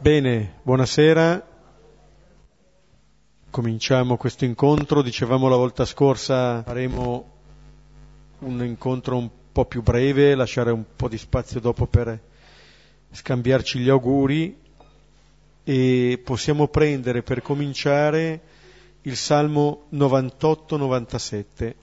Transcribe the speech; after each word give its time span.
Bene, 0.00 0.54
buonasera. 0.62 1.46
Cominciamo 3.50 4.16
questo 4.16 4.46
incontro. 4.46 5.02
Dicevamo 5.02 5.46
la 5.46 5.56
volta 5.56 5.84
scorsa 5.84 6.62
faremo 6.62 7.30
un 8.38 8.64
incontro 8.64 9.18
un 9.18 9.28
po' 9.52 9.66
più 9.66 9.82
breve, 9.82 10.34
lasciare 10.34 10.70
un 10.70 10.84
po' 10.96 11.06
di 11.06 11.18
spazio 11.18 11.60
dopo 11.60 11.86
per 11.86 12.18
scambiarci 13.10 13.78
gli 13.80 13.90
auguri 13.90 14.58
e 15.64 16.22
possiamo 16.24 16.68
prendere 16.68 17.22
per 17.22 17.42
cominciare 17.42 18.40
il 19.02 19.16
Salmo 19.16 19.82
98-97. 19.92 21.74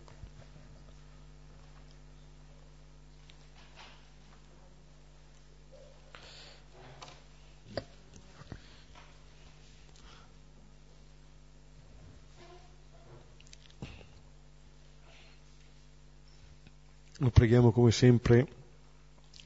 Lo 17.19 17.31
preghiamo 17.31 17.71
come 17.71 17.91
sempre 17.91 18.47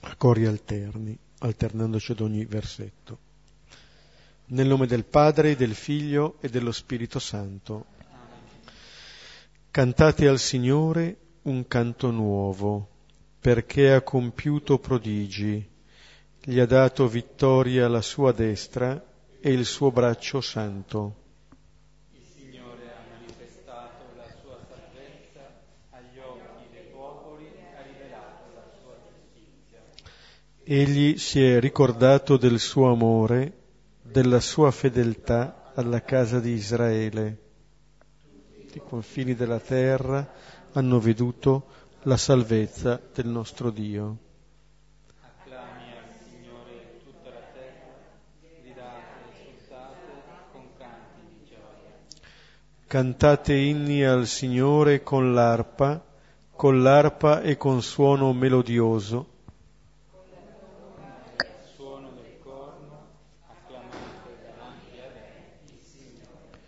a 0.02 0.16
cori 0.17 0.45
alterni, 0.45 1.17
alternandoci 1.39 2.12
ad 2.12 2.20
ogni 2.20 2.43
versetto. 2.43 3.17
Nel 4.48 4.67
nome 4.67 4.88
del 4.88 5.05
Padre, 5.05 5.55
del 5.55 5.73
Figlio 5.73 6.35
e 6.41 6.49
dello 6.49 6.73
Spirito 6.73 7.17
Santo. 7.17 7.85
Cantate 9.71 10.27
al 10.27 10.39
Signore 10.39 11.17
un 11.43 11.65
canto 11.65 12.12
nuovo, 12.12 12.89
perché 13.39 13.93
ha 13.93 14.01
compiuto 14.01 14.77
prodigi, 14.77 15.65
gli 16.43 16.59
ha 16.59 16.65
dato 16.65 17.07
vittoria 17.07 17.85
alla 17.85 18.01
sua 18.01 18.34
destra 18.34 19.01
e 19.40 19.49
il 19.49 19.65
suo 19.65 19.91
braccio 19.91 20.41
santo. 20.41 21.20
Egli 30.63 31.17
si 31.17 31.43
è 31.43 31.59
ricordato 31.59 32.37
del 32.37 32.59
suo 32.59 32.91
amore, 32.91 33.51
della 34.04 34.40
sua 34.40 34.70
fedeltà 34.70 35.71
alla 35.73 36.04
casa 36.04 36.40
di 36.40 36.51
Israele. 36.51 37.37
I 38.71 38.82
confini 38.87 39.34
della 39.34 39.59
terra 39.59 40.32
hanno 40.73 40.99
veduto 40.99 41.65
la 42.04 42.15
salvezza 42.15 43.01
del 43.12 43.26
nostro 43.26 43.71
Dio. 43.71 44.17
Acclami 45.21 45.93
al 45.98 46.13
Signore 46.29 46.99
tutta 47.05 47.29
la 47.32 47.45
terra, 47.54 47.95
gridate, 48.62 49.01
esultate 49.39 50.12
con 50.51 50.67
canti 50.77 51.26
di 51.27 51.45
gioia. 51.49 51.91
Cantate 52.85 53.55
inni 53.55 54.05
al 54.05 54.27
Signore 54.27 55.01
con 55.01 55.34
l'arpa, 55.34 56.05
con 56.55 56.84
l'arpa 56.84 57.41
e 57.41 57.57
con 57.57 57.82
suono 57.82 58.32
melodioso 58.32 59.32
Suono 61.76 62.12
del 62.12 62.37
corno, 62.43 63.07
acclamate 63.48 64.38
davanti 64.44 65.00
a 65.00 65.07
Re, 65.11 65.50
il 65.66 65.79
Signore. 65.81 66.59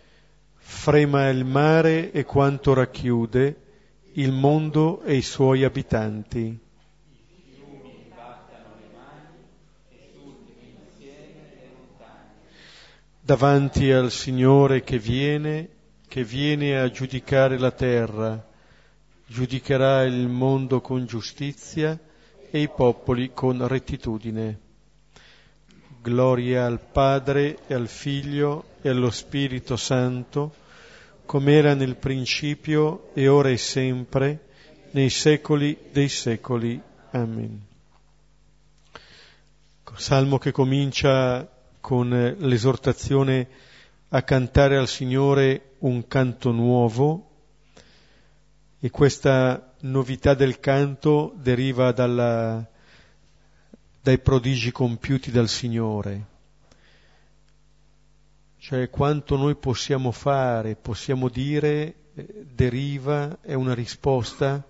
Frema 0.84 1.30
il 1.30 1.46
mare 1.46 2.12
e 2.12 2.26
quanto 2.26 2.74
racchiude, 2.74 3.56
il 4.16 4.32
mondo 4.32 5.00
e 5.00 5.14
i 5.14 5.22
suoi 5.22 5.64
abitanti. 5.64 6.58
Davanti 13.18 13.90
al 13.90 14.10
Signore 14.10 14.82
che 14.82 14.98
viene, 14.98 15.70
che 16.06 16.22
viene 16.22 16.78
a 16.78 16.90
giudicare 16.90 17.56
la 17.56 17.70
terra, 17.70 18.46
giudicherà 19.26 20.02
il 20.02 20.28
mondo 20.28 20.82
con 20.82 21.06
giustizia 21.06 21.98
e 22.50 22.60
i 22.60 22.68
popoli 22.68 23.30
con 23.32 23.66
rettitudine. 23.66 24.60
Gloria 26.02 26.66
al 26.66 26.78
Padre 26.78 27.60
e 27.66 27.72
al 27.72 27.88
Figlio 27.88 28.64
e 28.82 28.90
allo 28.90 29.10
Spirito 29.10 29.76
Santo, 29.76 30.56
come 31.26 31.52
era 31.52 31.74
nel 31.74 31.96
principio 31.96 33.10
e 33.14 33.28
ora 33.28 33.48
e 33.48 33.56
sempre, 33.56 34.46
nei 34.90 35.10
secoli 35.10 35.76
dei 35.92 36.08
secoli. 36.08 36.80
Amen. 37.10 37.72
Salmo 39.96 40.38
che 40.38 40.50
comincia 40.50 41.48
con 41.80 42.08
l'esortazione 42.38 43.48
a 44.08 44.22
cantare 44.22 44.76
al 44.76 44.88
Signore 44.88 45.74
un 45.78 46.06
canto 46.08 46.50
nuovo 46.50 47.30
e 48.80 48.90
questa 48.90 49.74
novità 49.80 50.34
del 50.34 50.60
canto 50.60 51.32
deriva 51.36 51.92
dalla, 51.92 52.66
dai 54.02 54.18
prodigi 54.18 54.72
compiuti 54.72 55.30
dal 55.30 55.48
Signore, 55.48 56.26
cioè 58.64 58.88
quanto 58.88 59.36
noi 59.36 59.56
possiamo 59.56 60.10
fare, 60.10 60.74
possiamo 60.74 61.28
dire, 61.28 61.96
eh, 62.14 62.46
deriva, 62.50 63.36
è 63.42 63.52
una 63.52 63.74
risposta 63.74 64.64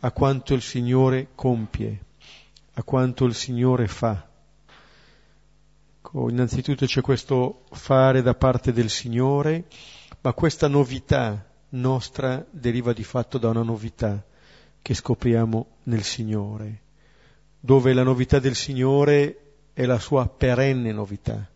a 0.00 0.12
quanto 0.12 0.52
il 0.52 0.60
Signore 0.60 1.28
compie, 1.34 2.04
a 2.74 2.82
quanto 2.82 3.24
il 3.24 3.34
Signore 3.34 3.88
fa. 3.88 4.28
Ecco, 5.96 6.28
innanzitutto 6.28 6.84
c'è 6.84 7.00
questo 7.00 7.64
fare 7.70 8.20
da 8.20 8.34
parte 8.34 8.74
del 8.74 8.90
Signore, 8.90 9.68
ma 10.20 10.34
questa 10.34 10.68
novità 10.68 11.42
nostra 11.70 12.44
deriva 12.50 12.92
di 12.92 13.04
fatto 13.04 13.38
da 13.38 13.48
una 13.48 13.62
novità 13.62 14.22
che 14.82 14.92
scopriamo 14.92 15.66
nel 15.84 16.02
Signore, 16.02 16.82
dove 17.58 17.94
la 17.94 18.02
novità 18.02 18.38
del 18.38 18.54
Signore 18.54 19.54
è 19.72 19.86
la 19.86 19.98
sua 19.98 20.28
perenne 20.28 20.92
novità. 20.92 21.50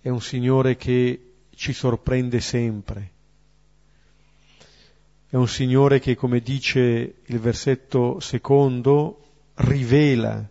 È 0.00 0.08
un 0.08 0.20
Signore 0.20 0.76
che 0.76 1.32
ci 1.54 1.72
sorprende 1.72 2.40
sempre. 2.40 3.12
È 5.28 5.36
un 5.36 5.48
Signore 5.48 5.98
che, 5.98 6.14
come 6.14 6.40
dice 6.40 7.16
il 7.24 7.38
versetto 7.38 8.20
secondo, 8.20 9.24
rivela 9.54 10.48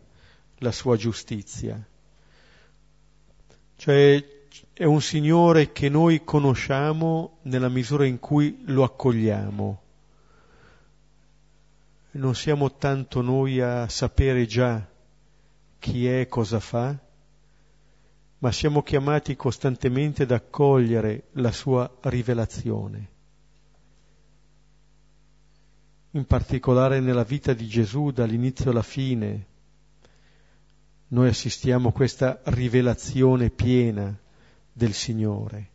la 0.59 0.72
sua 0.72 0.97
giustizia. 0.97 1.84
Cioè 3.75 4.24
è 4.74 4.84
un 4.84 5.02
Signore 5.02 5.72
che 5.72 5.90
noi 5.90 6.24
conosciamo 6.24 7.38
nella 7.44 7.69
misura 7.69 8.06
in 8.06 8.19
cui 8.19 8.63
lo 8.66 8.84
accogliamo. 8.84 9.81
Non 12.12 12.36
siamo 12.36 12.75
tanto 12.75 13.22
noi 13.22 13.62
a 13.62 13.88
sapere 13.88 14.46
già 14.46 14.86
chi 15.80 16.07
è 16.07 16.28
cosa 16.28 16.59
fa, 16.59 16.97
ma 18.40 18.52
siamo 18.52 18.84
chiamati 18.84 19.36
costantemente 19.36 20.24
ad 20.24 20.31
accogliere 20.31 21.28
la 21.34 21.52
sua 21.52 21.92
rivelazione. 22.02 23.09
In 26.12 26.25
particolare 26.25 27.00
nella 27.00 27.24
vita 27.24 27.53
di 27.53 27.68
Gesù 27.68 28.12
dall'inizio 28.12 28.72
alla 28.72 28.84
fine, 28.84 29.46
noi 31.09 31.30
assistiamo 31.30 31.90
a 31.90 31.94
questa 31.94 32.42
rivelazione 32.46 33.50
piena 33.50 34.16
del 34.72 34.94
Signore. 34.94 35.69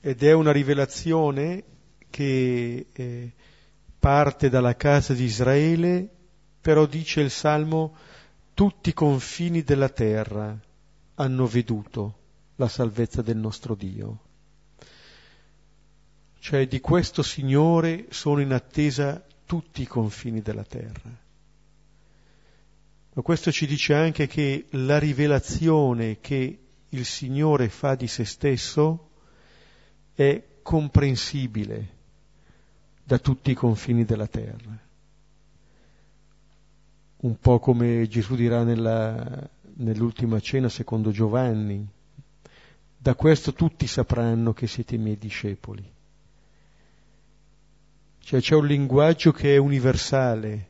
Ed 0.00 0.22
è 0.22 0.32
una 0.32 0.52
rivelazione 0.52 1.64
che 2.10 2.86
eh, 2.92 3.32
parte 3.98 4.48
dalla 4.50 4.76
casa 4.76 5.14
di 5.14 5.24
Israele, 5.24 6.08
però 6.60 6.86
dice 6.86 7.22
il 7.22 7.30
Salmo, 7.30 7.96
tutti 8.54 8.90
i 8.90 8.94
confini 8.94 9.62
della 9.62 9.88
terra 9.88 10.56
hanno 11.16 11.46
veduto 11.46 12.18
la 12.56 12.68
salvezza 12.68 13.20
del 13.20 13.36
nostro 13.36 13.74
Dio. 13.74 14.18
Cioè 16.38 16.66
di 16.68 16.80
questo 16.80 17.22
Signore 17.22 18.06
sono 18.10 18.40
in 18.40 18.52
attesa 18.52 19.24
tutti 19.44 19.82
i 19.82 19.86
confini 19.86 20.40
della 20.40 20.64
terra. 20.64 21.22
Ma 23.16 23.22
questo 23.22 23.50
ci 23.50 23.66
dice 23.66 23.94
anche 23.94 24.26
che 24.26 24.66
la 24.70 24.98
rivelazione 24.98 26.20
che 26.20 26.58
il 26.88 27.04
Signore 27.04 27.68
fa 27.68 27.94
di 27.94 28.06
se 28.06 28.24
stesso 28.24 29.10
è 30.14 30.42
comprensibile 30.62 31.92
da 33.02 33.18
tutti 33.18 33.50
i 33.50 33.54
confini 33.54 34.04
della 34.04 34.26
terra. 34.26 34.83
Un 37.24 37.38
po' 37.38 37.58
come 37.58 38.06
Gesù 38.06 38.34
dirà 38.34 38.64
nella, 38.64 39.48
nell'ultima 39.76 40.40
cena 40.40 40.68
secondo 40.68 41.10
Giovanni, 41.10 41.88
da 42.98 43.14
questo 43.14 43.54
tutti 43.54 43.86
sapranno 43.86 44.52
che 44.52 44.66
siete 44.66 44.96
i 44.96 44.98
miei 44.98 45.16
discepoli. 45.16 45.90
Cioè 48.18 48.40
c'è 48.40 48.54
un 48.54 48.66
linguaggio 48.66 49.32
che 49.32 49.54
è 49.54 49.56
universale, 49.56 50.68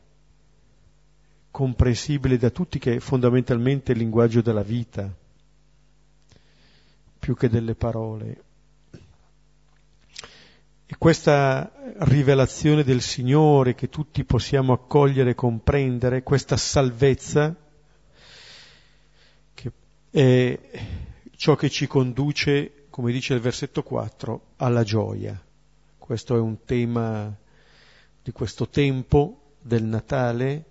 comprensibile 1.51 2.37
da 2.37 2.49
tutti 2.51 2.79
che 2.79 2.95
è 2.95 2.99
fondamentalmente 2.99 3.91
il 3.91 3.97
linguaggio 3.97 4.41
della 4.41 4.63
vita, 4.63 5.13
più 7.19 7.35
che 7.35 7.49
delle 7.49 7.75
parole. 7.75 8.43
E 10.87 10.97
questa 10.99 11.71
rivelazione 12.01 12.83
del 12.83 13.01
Signore 13.01 13.73
che 13.73 13.89
tutti 13.89 14.23
possiamo 14.23 14.71
accogliere 14.71 15.31
e 15.31 15.35
comprendere, 15.35 16.21
questa 16.21 16.57
salvezza, 16.57 17.55
che 19.55 19.71
è 20.11 20.59
ciò 21.35 21.55
che 21.55 21.71
ci 21.71 21.87
conduce, 21.87 22.85
come 22.91 23.11
dice 23.11 23.33
il 23.33 23.39
versetto 23.39 23.81
4, 23.81 24.53
alla 24.57 24.83
gioia. 24.83 25.43
Questo 25.97 26.35
è 26.35 26.39
un 26.39 26.63
tema 26.65 27.35
di 28.21 28.31
questo 28.31 28.69
tempo 28.69 29.55
del 29.59 29.83
Natale. 29.83 30.65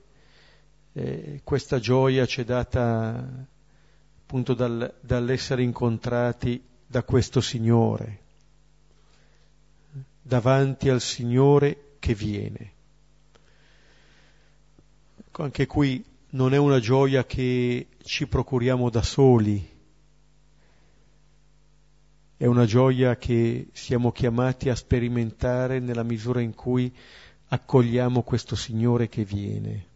Eh, 0.93 1.41
questa 1.43 1.81
gioia 1.81 2.25
ci 2.25 2.43
è 2.43 2.45
data 2.45 3.47
appunto 4.21 4.55
dal, 4.55 4.95
dall'essere 5.01 5.65
incontrati 5.65 6.63
da 6.87 7.03
questo 7.03 7.41
Signore 7.41 8.23
davanti 10.27 10.89
al 10.89 11.03
Signore 11.03 11.97
che 11.99 12.15
viene. 12.15 12.73
Ecco, 15.19 15.43
anche 15.43 15.67
qui 15.67 16.03
non 16.31 16.55
è 16.55 16.57
una 16.57 16.81
gioia 16.81 17.27
che 17.27 17.89
ci 18.03 18.27
procuriamo 18.27 18.89
da 18.89 19.03
soli, 19.03 19.73
è 22.37 22.47
una 22.47 22.65
gioia 22.65 23.17
che 23.17 23.69
siamo 23.73 24.13
chiamati 24.13 24.71
a 24.71 24.75
sperimentare 24.75 25.79
nella 25.79 26.03
misura 26.03 26.41
in 26.41 26.55
cui 26.55 26.93
accogliamo 27.49 28.23
questo 28.23 28.57
Signore 28.57 29.09
che 29.09 29.25
viene. 29.25 29.87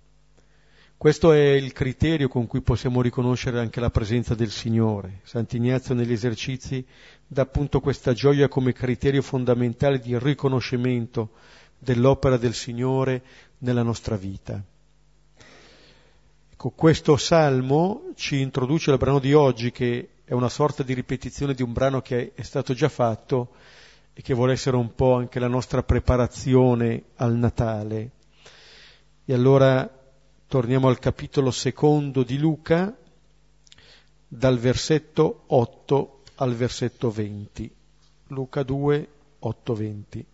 Questo 0.98 1.30
è 1.30 1.50
il 1.50 1.72
criterio 1.72 2.26
con 2.26 2.48
cui 2.48 2.60
possiamo 2.60 3.00
riconoscere 3.00 3.60
anche 3.60 3.78
la 3.78 3.88
presenza 3.88 4.34
del 4.34 4.50
Signore. 4.50 5.20
Sant'Ignazio 5.22 5.94
negli 5.94 6.10
esercizi 6.10 6.84
dà 7.24 7.42
appunto 7.42 7.78
questa 7.78 8.12
gioia 8.12 8.48
come 8.48 8.72
criterio 8.72 9.22
fondamentale 9.22 10.00
di 10.00 10.18
riconoscimento 10.18 11.30
dell'opera 11.78 12.36
del 12.36 12.52
Signore 12.52 13.22
nella 13.58 13.84
nostra 13.84 14.16
vita. 14.16 14.60
Ecco, 16.50 16.70
questo 16.70 17.16
salmo 17.16 18.10
ci 18.16 18.40
introduce 18.40 18.90
al 18.90 18.98
brano 18.98 19.20
di 19.20 19.32
oggi 19.34 19.70
che 19.70 20.08
è 20.24 20.32
una 20.32 20.48
sorta 20.48 20.82
di 20.82 20.94
ripetizione 20.94 21.54
di 21.54 21.62
un 21.62 21.72
brano 21.72 22.00
che 22.00 22.32
è 22.34 22.42
stato 22.42 22.74
già 22.74 22.88
fatto 22.88 23.50
e 24.12 24.20
che 24.20 24.34
vuole 24.34 24.54
essere 24.54 24.74
un 24.74 24.92
po' 24.96 25.14
anche 25.14 25.38
la 25.38 25.46
nostra 25.46 25.84
preparazione 25.84 27.04
al 27.18 27.36
Natale. 27.36 28.10
E 29.24 29.32
allora 29.32 29.92
Torniamo 30.48 30.88
al 30.88 30.98
capitolo 30.98 31.50
secondo 31.50 32.22
di 32.22 32.38
Luca, 32.38 32.96
dal 34.26 34.58
versetto 34.58 35.42
8 35.48 36.22
al 36.36 36.54
versetto 36.54 37.10
20. 37.10 37.70
Luca 38.28 38.62
2, 38.62 39.08
8, 39.40 39.74
20. 39.74 40.26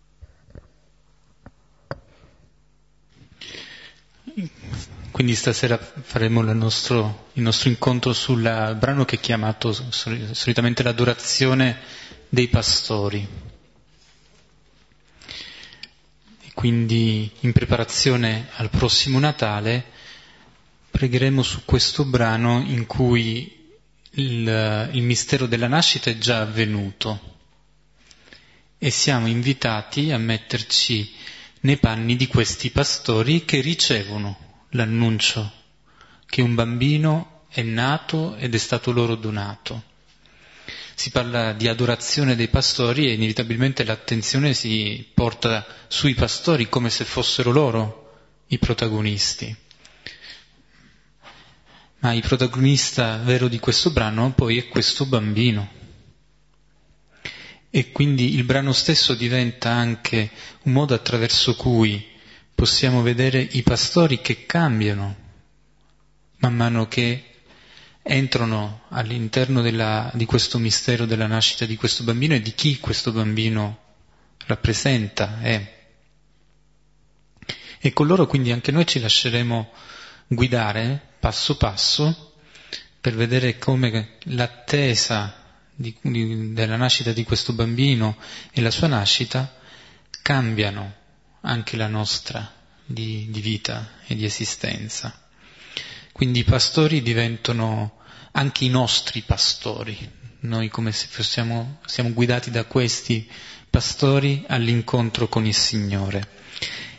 Quindi 5.11 5.35
stasera 5.35 5.77
faremo 5.79 6.43
nostro, 6.43 7.27
il 7.33 7.43
nostro 7.43 7.69
incontro 7.69 8.13
sul 8.13 8.41
brano 8.79 9.05
che 9.05 9.17
è 9.17 9.21
chiamato 9.21 9.73
solitamente 9.73 10.85
l'adorazione 10.85 11.77
dei 12.29 12.47
pastori. 12.47 13.53
quindi 16.55 17.31
in 17.41 17.53
preparazione 17.53 18.49
al 18.55 18.71
prossimo 18.71 19.19
Natale 19.19 19.87
pregheremo 20.95 21.43
su 21.43 21.65
questo 21.65 22.05
brano 22.05 22.61
in 22.65 22.87
cui 22.87 23.67
il, 24.13 24.91
il 24.93 25.03
mistero 25.03 25.47
della 25.47 25.67
nascita 25.67 26.09
è 26.09 26.19
già 26.19 26.41
avvenuto 26.41 27.33
e 28.79 28.91
siamo 28.91 29.27
invitati 29.27 30.13
a 30.13 30.19
metterci 30.19 31.13
nei 31.63 31.79
panni 31.79 32.15
di 32.15 32.29
questi 32.29 32.71
pastori 32.71 33.45
che 33.45 33.61
ricevono 33.61 34.63
l'annuncio 34.71 35.51
che 36.27 36.43
un 36.43 36.55
bambino 36.55 37.43
è 37.49 37.63
nato 37.63 38.37
ed 38.37 38.55
è 38.55 38.59
stato 38.59 38.93
loro 38.93 39.17
donato. 39.17 39.83
Si 40.95 41.11
parla 41.11 41.53
di 41.55 41.67
adorazione 41.67 42.37
dei 42.37 42.49
pastori 42.49 43.09
e 43.09 43.15
inevitabilmente 43.15 43.83
l'attenzione 43.83 44.55
si 44.55 45.05
porta 45.13 45.67
sui 45.89 46.15
pastori 46.15 46.69
come 46.69 46.89
se 46.89 47.05
fossero 47.05 47.51
loro 47.51 48.13
i 48.49 48.59
protagonisti 48.61 49.63
ma 52.05 52.13
il 52.13 52.21
protagonista 52.21 53.17
vero 53.17 53.49
di 53.49 53.59
questo 53.59 53.91
brano 53.91 54.31
poi 54.33 54.59
è 54.59 54.69
questo 54.69 55.07
bambino. 55.07 55.67
E 57.71 57.93
quindi 57.93 58.35
il 58.35 58.45
brano 58.45 58.73
stesso 58.73 59.15
diventa 59.15 59.71
anche 59.71 60.31
un 60.65 60.73
modo 60.73 60.93
attraverso 60.93 61.57
cui 61.57 62.07
possiamo 62.55 63.01
vedere 63.01 63.41
i 63.41 63.63
pastori 63.63 64.21
che 64.21 64.45
cambiano 64.45 65.17
man 66.37 66.55
mano 66.55 66.89
che 66.89 67.25
entrano 68.03 68.83
all'interno 68.91 69.63
della, 69.63 70.11
di 70.13 70.27
questo 70.27 70.59
mistero 70.59 71.07
della 71.07 71.27
nascita 71.27 71.65
di 71.65 71.77
questo 71.77 72.05
bambino 72.05 72.35
e 72.35 72.43
di 72.43 72.53
chi 72.53 72.79
questo 72.81 73.13
bambino 73.13 73.79
rappresenta. 74.45 75.41
È. 75.41 75.73
E 77.81 77.93
con 77.95 78.07
loro 78.07 78.27
quindi 78.27 78.53
anche 78.53 78.73
noi 78.73 78.87
ci 78.87 79.01
lasceremo 79.01 79.73
guidare 80.27 81.01
passo 81.21 81.57
passo 81.57 82.33
per 83.01 83.15
vedere 83.15 83.59
come 83.59 84.17
l'attesa 84.25 85.43
di, 85.75 85.95
di, 86.01 86.53
della 86.53 86.77
nascita 86.77 87.13
di 87.13 87.25
questo 87.25 87.53
bambino 87.53 88.17
e 88.53 88.61
la 88.61 88.71
sua 88.71 88.87
nascita 88.87 89.57
cambiano 90.23 90.95
anche 91.43 91.77
la 91.77 91.89
nostra 91.89 92.53
di, 92.85 93.27
di 93.31 93.41
vita 93.41 93.91
e 94.07 94.15
di 94.15 94.25
esistenza. 94.25 95.19
Quindi 96.13 96.41
i 96.41 96.45
pastori 96.45 97.03
diventano 97.03 97.99
anche 98.33 98.65
i 98.65 98.69
nostri 98.69 99.21
pastori, 99.23 99.97
noi 100.41 100.69
come 100.69 100.93
se 100.93 101.07
fossiamo, 101.09 101.81
siamo 101.87 102.13
guidati 102.13 102.51
da 102.51 102.65
questi 102.65 103.29
pastori 103.69 104.45
all'incontro 104.49 105.29
con 105.29 105.45
il 105.47 105.55
Signore 105.55 106.29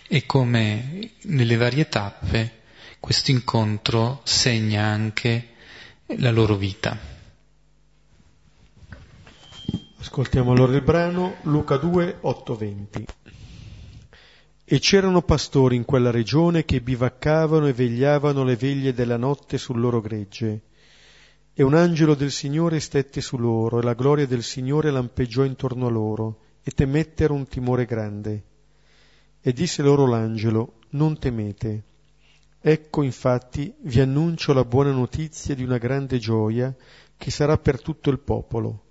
e 0.07 0.25
come 0.25 1.12
nelle 1.24 1.56
varie 1.56 1.88
tappe 1.88 2.63
questo 3.06 3.30
incontro 3.30 4.22
segna 4.24 4.84
anche 4.84 5.50
la 6.18 6.32
loro 6.32 6.56
vita. 6.56 6.98
Ascoltiamo 10.00 10.51
allora 10.51 10.74
il 10.74 10.82
brano 10.82 11.36
Luca 11.44 11.77
2, 11.77 12.18
8, 12.22 12.56
20. 12.56 13.06
E 14.63 14.79
c'erano 14.79 15.22
pastori 15.22 15.75
in 15.75 15.86
quella 15.86 16.10
regione 16.10 16.65
che 16.65 16.82
bivaccavano 16.82 17.68
e 17.68 17.74
vegliavano 17.74 18.44
le 18.44 18.56
veglie 18.56 18.91
della 18.91 19.18
notte 19.18 19.60
sul 19.60 19.79
loro 19.79 20.01
gregge. 20.01 20.62
E 21.53 21.62
un 21.62 21.75
angelo 21.75 22.15
del 22.15 22.32
Signore 22.32 22.79
stette 22.79 23.22
su 23.22 23.38
loro, 23.38 23.77
e 23.77 23.84
la 23.84 23.94
gloria 23.94 24.25
del 24.25 24.41
Signore 24.41 24.89
lampeggiò 24.89 25.44
intorno 25.44 25.86
a 25.86 25.91
loro, 25.91 26.39
e 26.63 26.72
temettero 26.72 27.36
un 27.36 27.48
timore 27.48 27.86
grande. 27.86 28.44
E 29.39 29.53
disse 29.53 29.84
loro 29.84 30.08
l'angelo, 30.08 30.79
non 30.89 31.20
temete, 31.20 31.84
Ecco 32.67 33.03
infatti 33.03 33.72
vi 33.81 34.00
annuncio 34.00 34.51
la 34.51 34.65
buona 34.65 34.89
notizia 34.89 35.53
di 35.53 35.62
una 35.62 35.77
grande 35.77 36.17
gioia 36.17 36.75
che 37.15 37.29
sarà 37.29 37.60
per 37.60 37.79
tutto 37.79 38.10
il 38.10 38.17
popolo. 38.17 38.86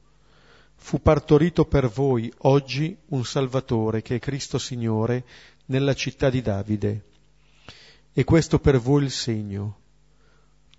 Fu 0.76 1.02
partorito 1.02 1.64
per 1.64 1.88
voi 1.88 2.33
oggi 2.43 2.97
un 3.07 3.25
Salvatore 3.25 4.00
che 4.00 4.14
è 4.14 4.19
Cristo 4.21 4.59
Signore 4.59 5.25
nella 5.66 5.93
città 5.93 6.31
di 6.31 6.40
Davide. 6.40 7.04
E 8.12 8.23
questo 8.23 8.61
per 8.61 8.78
voi 8.78 9.02
il 9.02 9.11
segno. 9.11 9.78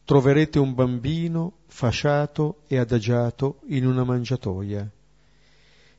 Troverete 0.05 0.57
un 0.57 0.73
bambino 0.73 1.57
fasciato 1.67 2.61
e 2.65 2.77
adagiato 2.77 3.59
in 3.67 3.85
una 3.85 4.05
mangiatoia. 4.05 4.89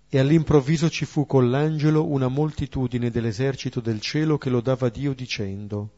E 0.08 0.18
all'improvviso 0.18 0.88
ci 0.88 1.04
fu 1.04 1.26
con 1.26 1.50
l'angelo 1.50 2.06
una 2.06 2.28
moltitudine 2.28 3.10
dell'esercito 3.10 3.80
del 3.80 4.00
cielo 4.00 4.38
che 4.38 4.48
lodava 4.48 4.88
Dio 4.88 5.12
dicendo 5.12 5.95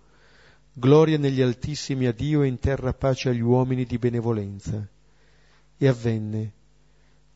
Gloria 0.78 1.18
negli 1.18 1.42
altissimi 1.42 2.06
a 2.06 2.12
Dio 2.12 2.42
e 2.42 2.46
in 2.46 2.58
terra 2.58 2.92
pace 2.92 3.28
agli 3.30 3.40
uomini 3.40 3.84
di 3.84 3.98
benevolenza. 3.98 4.86
E 5.76 5.88
avvenne, 5.88 6.52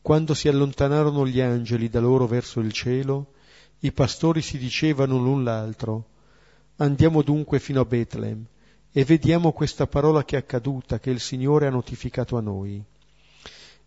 quando 0.01 0.33
si 0.33 0.47
allontanarono 0.47 1.27
gli 1.27 1.41
angeli 1.41 1.89
da 1.89 1.99
loro 1.99 2.25
verso 2.25 2.59
il 2.59 2.71
cielo, 2.71 3.33
i 3.79 3.91
pastori 3.91 4.41
si 4.41 4.57
dicevano 4.57 5.17
l'un 5.17 5.43
l'altro, 5.43 6.07
Andiamo 6.77 7.21
dunque 7.21 7.59
fino 7.59 7.81
a 7.81 7.85
Betlem 7.85 8.45
e 8.91 9.05
vediamo 9.05 9.51
questa 9.51 9.85
parola 9.85 10.23
che 10.23 10.35
è 10.35 10.39
accaduta, 10.39 10.99
che 10.99 11.11
il 11.11 11.19
Signore 11.19 11.67
ha 11.67 11.69
notificato 11.69 12.35
a 12.35 12.41
noi. 12.41 12.83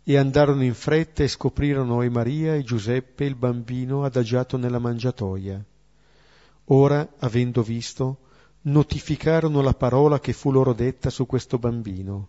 E 0.04 0.16
andarono 0.16 0.62
in 0.62 0.74
fretta 0.74 1.24
e 1.24 1.28
scoprirono 1.28 2.02
e 2.02 2.08
Maria 2.08 2.54
e 2.54 2.62
Giuseppe 2.62 3.24
il 3.24 3.34
bambino 3.34 4.04
adagiato 4.04 4.56
nella 4.56 4.78
mangiatoia. 4.78 5.62
Ora, 6.66 7.08
avendo 7.18 7.62
visto, 7.62 8.18
notificarono 8.66 9.60
la 9.60 9.74
parola 9.74 10.18
che 10.18 10.32
fu 10.32 10.50
loro 10.50 10.72
detta 10.72 11.10
su 11.10 11.26
questo 11.26 11.58
bambino. 11.58 12.28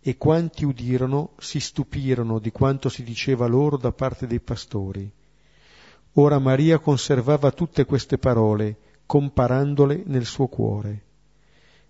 E 0.00 0.16
quanti 0.16 0.64
udirono 0.64 1.30
si 1.38 1.58
stupirono 1.58 2.38
di 2.38 2.50
quanto 2.50 2.88
si 2.88 3.02
diceva 3.02 3.46
loro 3.46 3.76
da 3.76 3.92
parte 3.92 4.26
dei 4.26 4.40
pastori. 4.40 5.10
Ora 6.14 6.38
Maria 6.38 6.78
conservava 6.78 7.50
tutte 7.50 7.84
queste 7.84 8.16
parole, 8.16 8.76
comparandole 9.04 10.02
nel 10.06 10.24
suo 10.24 10.46
cuore. 10.46 11.02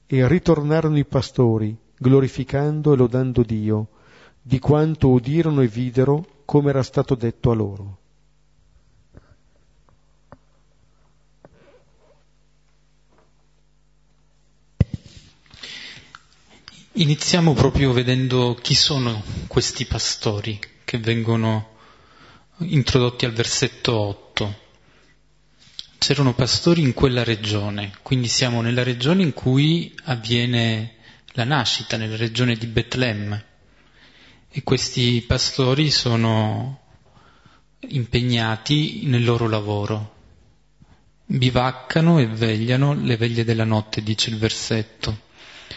E 0.06 0.26
ritornarono 0.26 0.98
i 0.98 1.04
pastori, 1.04 1.76
glorificando 1.96 2.92
e 2.92 2.96
lodando 2.96 3.42
Dio, 3.42 3.88
di 4.40 4.58
quanto 4.58 5.10
udirono 5.10 5.60
e 5.60 5.68
videro 5.68 6.24
come 6.44 6.70
era 6.70 6.82
stato 6.82 7.14
detto 7.14 7.50
a 7.50 7.54
loro. 7.54 7.98
Iniziamo 16.98 17.52
proprio 17.52 17.92
vedendo 17.92 18.54
chi 18.54 18.74
sono 18.74 19.22
questi 19.48 19.84
pastori 19.84 20.58
che 20.82 20.96
vengono 20.96 21.76
introdotti 22.60 23.26
al 23.26 23.32
versetto 23.32 23.92
8. 23.94 24.60
C'erano 25.98 26.32
pastori 26.32 26.80
in 26.80 26.94
quella 26.94 27.22
regione, 27.22 27.92
quindi 28.00 28.28
siamo 28.28 28.62
nella 28.62 28.82
regione 28.82 29.22
in 29.22 29.34
cui 29.34 29.94
avviene 30.04 30.94
la 31.32 31.44
nascita, 31.44 31.98
nella 31.98 32.16
regione 32.16 32.56
di 32.56 32.66
Betlemme. 32.66 33.44
E 34.48 34.62
questi 34.62 35.20
pastori 35.20 35.90
sono 35.90 36.80
impegnati 37.88 39.02
nel 39.04 39.22
loro 39.22 39.46
lavoro. 39.48 40.14
Bivaccano 41.26 42.20
e 42.20 42.26
vegliano 42.26 42.94
le 42.94 43.18
veglie 43.18 43.44
della 43.44 43.64
notte, 43.64 44.02
dice 44.02 44.30
il 44.30 44.38
versetto. 44.38 45.24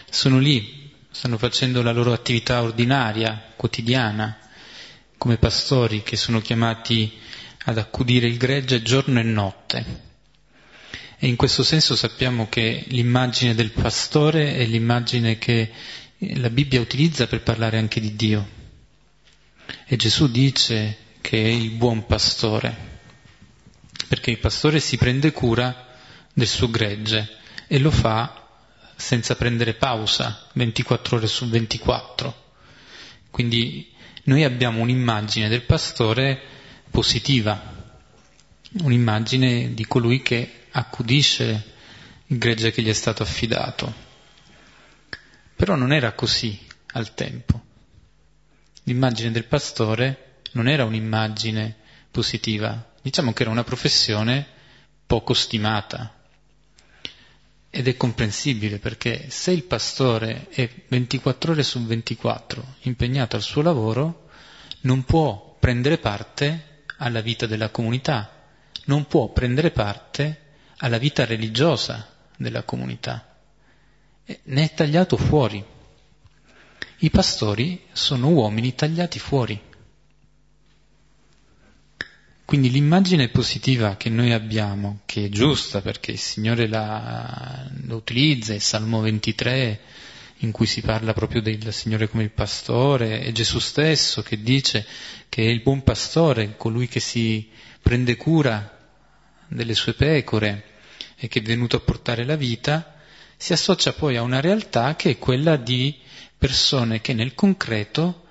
Sono 0.08 0.38
lì 0.38 0.79
stanno 1.10 1.38
facendo 1.38 1.82
la 1.82 1.92
loro 1.92 2.12
attività 2.12 2.62
ordinaria, 2.62 3.52
quotidiana, 3.56 4.38
come 5.18 5.36
pastori 5.36 6.02
che 6.02 6.16
sono 6.16 6.40
chiamati 6.40 7.12
ad 7.64 7.78
accudire 7.78 8.26
il 8.26 8.36
gregge 8.38 8.82
giorno 8.82 9.20
e 9.20 9.24
notte. 9.24 10.08
E 11.18 11.26
in 11.26 11.36
questo 11.36 11.62
senso 11.62 11.94
sappiamo 11.96 12.48
che 12.48 12.84
l'immagine 12.88 13.54
del 13.54 13.72
pastore 13.72 14.54
è 14.54 14.64
l'immagine 14.64 15.36
che 15.36 15.70
la 16.36 16.48
Bibbia 16.48 16.80
utilizza 16.80 17.26
per 17.26 17.42
parlare 17.42 17.76
anche 17.76 18.00
di 18.00 18.16
Dio. 18.16 18.48
E 19.86 19.96
Gesù 19.96 20.30
dice 20.30 20.96
che 21.20 21.42
è 21.42 21.48
il 21.48 21.70
buon 21.70 22.06
pastore, 22.06 22.74
perché 24.08 24.30
il 24.30 24.38
pastore 24.38 24.80
si 24.80 24.96
prende 24.96 25.32
cura 25.32 25.88
del 26.32 26.46
suo 26.46 26.70
gregge 26.70 27.28
e 27.66 27.78
lo 27.78 27.90
fa 27.90 28.39
senza 29.00 29.34
prendere 29.34 29.74
pausa 29.74 30.46
24 30.52 31.16
ore 31.16 31.26
su 31.26 31.48
24. 31.48 32.48
Quindi 33.30 33.92
noi 34.24 34.44
abbiamo 34.44 34.80
un'immagine 34.82 35.48
del 35.48 35.62
pastore 35.62 36.40
positiva, 36.90 37.60
un'immagine 38.82 39.72
di 39.74 39.86
colui 39.86 40.22
che 40.22 40.66
accudisce 40.70 41.72
il 42.26 42.38
gregge 42.38 42.70
che 42.70 42.82
gli 42.82 42.88
è 42.88 42.92
stato 42.92 43.22
affidato. 43.22 43.92
Però 45.56 45.74
non 45.74 45.92
era 45.92 46.12
così 46.12 46.58
al 46.92 47.14
tempo. 47.14 47.60
L'immagine 48.84 49.30
del 49.30 49.46
pastore 49.46 50.40
non 50.52 50.68
era 50.68 50.84
un'immagine 50.84 51.76
positiva, 52.10 52.92
diciamo 53.02 53.32
che 53.32 53.42
era 53.42 53.50
una 53.50 53.64
professione 53.64 54.46
poco 55.06 55.32
stimata, 55.34 56.19
ed 57.70 57.86
è 57.86 57.96
comprensibile 57.96 58.78
perché 58.78 59.30
se 59.30 59.52
il 59.52 59.62
pastore 59.62 60.48
è 60.50 60.68
24 60.88 61.52
ore 61.52 61.62
su 61.62 61.80
24 61.84 62.74
impegnato 62.82 63.36
al 63.36 63.42
suo 63.42 63.62
lavoro, 63.62 64.28
non 64.82 65.04
può 65.04 65.56
prendere 65.58 65.98
parte 65.98 66.82
alla 66.98 67.20
vita 67.20 67.46
della 67.46 67.70
comunità, 67.70 68.48
non 68.86 69.06
può 69.06 69.28
prendere 69.28 69.70
parte 69.70 70.48
alla 70.78 70.98
vita 70.98 71.24
religiosa 71.24 72.08
della 72.36 72.64
comunità. 72.64 73.36
Ne 74.42 74.64
è 74.64 74.74
tagliato 74.74 75.16
fuori. 75.16 75.64
I 76.98 77.10
pastori 77.10 77.84
sono 77.92 78.28
uomini 78.30 78.74
tagliati 78.74 79.18
fuori. 79.18 79.60
Quindi 82.50 82.72
l'immagine 82.72 83.28
positiva 83.28 83.94
che 83.94 84.08
noi 84.08 84.32
abbiamo, 84.32 85.02
che 85.06 85.26
è 85.26 85.28
giusta 85.28 85.80
perché 85.82 86.10
il 86.10 86.18
Signore 86.18 86.66
la, 86.66 87.70
lo 87.84 87.94
utilizza, 87.94 88.52
il 88.52 88.60
Salmo 88.60 88.98
23 88.98 89.80
in 90.38 90.50
cui 90.50 90.66
si 90.66 90.80
parla 90.80 91.12
proprio 91.12 91.42
del 91.42 91.72
Signore 91.72 92.08
come 92.08 92.24
il 92.24 92.32
pastore, 92.32 93.20
è 93.20 93.30
Gesù 93.30 93.60
stesso 93.60 94.22
che 94.22 94.42
dice 94.42 94.84
che 95.28 95.44
è 95.44 95.48
il 95.48 95.60
buon 95.62 95.84
pastore, 95.84 96.56
colui 96.56 96.88
che 96.88 96.98
si 96.98 97.48
prende 97.80 98.16
cura 98.16 98.78
delle 99.46 99.74
sue 99.74 99.92
pecore 99.94 100.64
e 101.14 101.28
che 101.28 101.38
è 101.38 101.42
venuto 101.42 101.76
a 101.76 101.80
portare 101.80 102.24
la 102.24 102.34
vita, 102.34 102.96
si 103.36 103.52
associa 103.52 103.92
poi 103.92 104.16
a 104.16 104.22
una 104.22 104.40
realtà 104.40 104.96
che 104.96 105.10
è 105.10 105.18
quella 105.18 105.54
di 105.54 105.96
persone 106.36 107.00
che 107.00 107.14
nel 107.14 107.32
concreto 107.32 108.24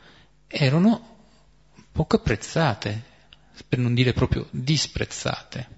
erano 0.45 1.07
poco 1.93 2.17
apprezzate, 2.17 3.07
per 3.67 3.79
non 3.79 3.93
dire 3.93 4.13
proprio 4.13 4.47
disprezzate. 4.51 5.77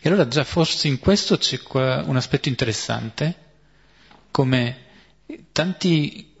E 0.00 0.08
allora 0.08 0.28
già 0.28 0.44
forse 0.44 0.88
in 0.88 0.98
questo 0.98 1.38
c'è 1.38 1.58
un 1.72 2.16
aspetto 2.16 2.48
interessante, 2.48 3.46
come 4.30 4.84
tanti 5.52 6.34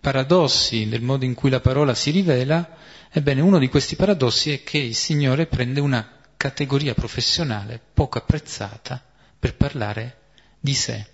paradossi 0.00 0.86
nel 0.86 1.02
modo 1.02 1.24
in 1.24 1.34
cui 1.34 1.50
la 1.50 1.60
parola 1.60 1.94
si 1.94 2.10
rivela, 2.10 2.76
ebbene 3.10 3.40
uno 3.40 3.58
di 3.58 3.68
questi 3.68 3.96
paradossi 3.96 4.52
è 4.52 4.62
che 4.62 4.78
il 4.78 4.94
Signore 4.94 5.46
prende 5.46 5.80
una 5.80 6.16
categoria 6.36 6.94
professionale 6.94 7.80
poco 7.92 8.18
apprezzata 8.18 9.04
per 9.38 9.56
parlare 9.56 10.16
di 10.60 10.74
sé, 10.74 11.04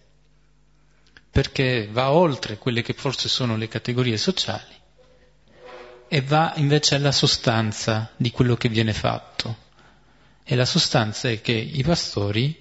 perché 1.30 1.88
va 1.90 2.12
oltre 2.12 2.58
quelle 2.58 2.82
che 2.82 2.92
forse 2.92 3.28
sono 3.28 3.56
le 3.56 3.68
categorie 3.68 4.16
sociali 4.16 4.82
e 6.14 6.20
va 6.20 6.52
invece 6.58 6.94
alla 6.94 7.10
sostanza 7.10 8.12
di 8.16 8.30
quello 8.30 8.54
che 8.54 8.68
viene 8.68 8.92
fatto. 8.92 9.56
E 10.44 10.54
la 10.54 10.64
sostanza 10.64 11.28
è 11.28 11.40
che 11.40 11.50
i 11.50 11.82
pastori 11.82 12.56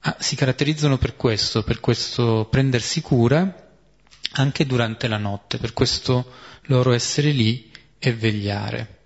ah, 0.00 0.16
si 0.18 0.36
caratterizzano 0.36 0.98
per 0.98 1.16
questo, 1.16 1.62
per 1.62 1.80
questo 1.80 2.46
prendersi 2.50 3.00
cura 3.00 3.70
anche 4.32 4.66
durante 4.66 5.08
la 5.08 5.16
notte, 5.16 5.56
per 5.56 5.72
questo 5.72 6.30
loro 6.64 6.92
essere 6.92 7.30
lì 7.30 7.72
e 7.98 8.12
vegliare. 8.12 9.04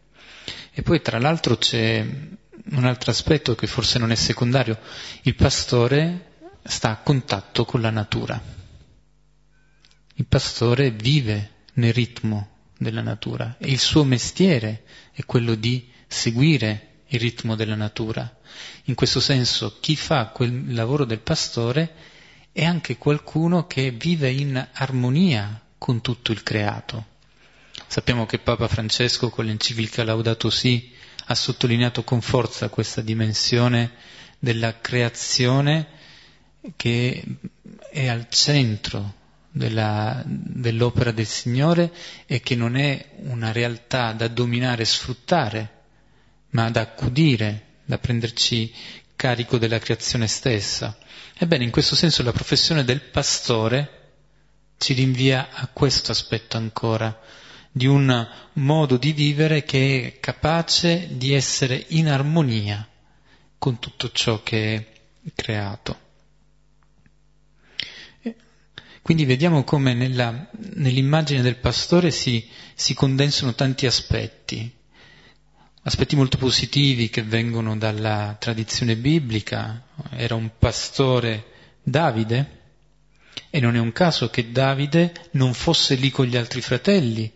E 0.73 0.83
poi 0.83 1.01
tra 1.01 1.21
l'altro 1.21 1.57
c'è 1.57 2.01
un 2.01 2.85
altro 2.85 3.13
aspetto 3.13 3.55
che 3.55 3.69
forse 3.69 4.01
non 4.01 4.11
è 4.11 4.17
secondario, 4.17 4.77
il 5.23 5.37
pastore 5.37 6.33
sta 6.65 6.91
a 6.91 6.97
contatto 6.97 7.65
con 7.65 7.81
la 7.81 7.91
natura. 7.91 8.43
Il 10.15 10.27
pastore 10.27 10.91
vive 10.91 11.51
nel 11.75 11.93
ritmo 11.93 12.55
della 12.79 13.03
natura 13.03 13.57
e 13.59 13.71
il 13.71 13.79
suo 13.79 14.05
mestiere 14.05 14.85
è 15.13 15.25
quello 15.25 15.55
di 15.55 15.89
seguire 16.07 17.03
il 17.09 17.21
ritmo 17.21 17.55
della 17.55 17.75
natura. 17.75 18.39
In 18.85 18.95
questo 18.95 19.21
senso 19.21 19.79
chi 19.81 19.97
fa 19.97 20.29
quel 20.29 20.75
lavoro 20.75 21.05
del 21.05 21.21
pastore 21.21 21.95
è 22.53 22.65
anche 22.65 22.97
qualcuno 22.97 23.67
che 23.67 23.91
vive 23.91 24.31
in 24.31 24.69
armonia 24.73 25.61
con 25.79 26.01
tutto 26.01 26.33
il 26.33 26.43
creato. 26.43 27.15
Sappiamo 27.87 28.27
che 28.27 28.39
Papa 28.39 28.69
Francesco 28.69 29.29
con 29.31 29.45
l'enciclica 29.45 30.03
Laudato 30.05 30.51
Si 30.51 30.93
ha 31.27 31.35
sottolineato 31.35 32.03
con 32.05 32.21
forza 32.21 32.69
questa 32.69 33.01
dimensione 33.01 33.93
della 34.39 34.81
creazione 34.81 35.89
che 36.77 37.23
è 37.91 38.09
al 38.09 38.29
centro 38.29 39.16
della, 39.57 40.23
dell'opera 40.27 41.13
del 41.13 41.27
Signore 41.27 41.91
e 42.27 42.41
che 42.41 42.55
non 42.55 42.77
è 42.77 43.13
una 43.23 43.53
realtà 43.53 44.13
da 44.13 44.29
dominare 44.29 44.83
e 44.83 44.87
sfruttare, 44.87 45.71
ma 46.51 46.71
da 46.71 46.83
accudire, 46.83 47.63
da 47.87 47.97
prenderci 47.99 48.73
carico 49.17 49.57
della 49.57 49.79
creazione 49.79 50.27
stessa. 50.27 50.97
Ebbene, 51.39 51.65
in 51.65 51.71
questo 51.71 51.95
senso 51.95 52.23
la 52.23 52.33
professione 52.33 52.85
del 52.85 53.01
pastore 53.01 53.93
ci 54.77 54.93
rinvia 54.93 55.49
a 55.51 55.69
questo 55.73 56.13
aspetto 56.13 56.59
ancora, 56.59 57.19
di 57.73 57.87
un 57.87 58.29
modo 58.55 58.97
di 58.99 59.13
vivere 59.13 59.65
che 59.65 60.07
è 60.17 60.21
capace 60.21 61.09
di 61.13 61.33
essere 61.33 61.83
in 61.89 62.09
armonia 62.09 62.87
con 63.59 63.79
tutto 63.79 64.11
ciò 64.13 64.43
che 64.43 64.75
è 64.75 65.31
creato. 65.35 66.05
Quindi 69.07 69.25
vediamo 69.25 69.63
come 69.63 69.95
nella, 69.95 70.49
nell'immagine 70.75 71.41
del 71.41 71.59
pastore 71.59 72.11
si, 72.11 72.45
si 72.75 72.93
condensano 72.93 73.55
tanti 73.55 73.87
aspetti, 73.87 74.69
aspetti 75.83 76.17
molto 76.17 76.39
positivi 76.39 77.09
che 77.09 77.23
vengono 77.23 77.77
dalla 77.77 78.35
tradizione 78.37 78.97
biblica, 78.97 79.87
era 80.11 80.35
un 80.35 80.51
pastore 80.59 81.45
Davide. 81.85 82.63
E 83.49 83.61
non 83.61 83.77
è 83.77 83.79
un 83.79 83.93
caso 83.93 84.29
che 84.29 84.51
Davide 84.51 85.13
non 85.35 85.55
fosse 85.55 85.95
lì 85.95 86.11
con 86.11 86.27
gli 86.27 86.37
altri 86.37 86.61
fratelli 86.61 87.33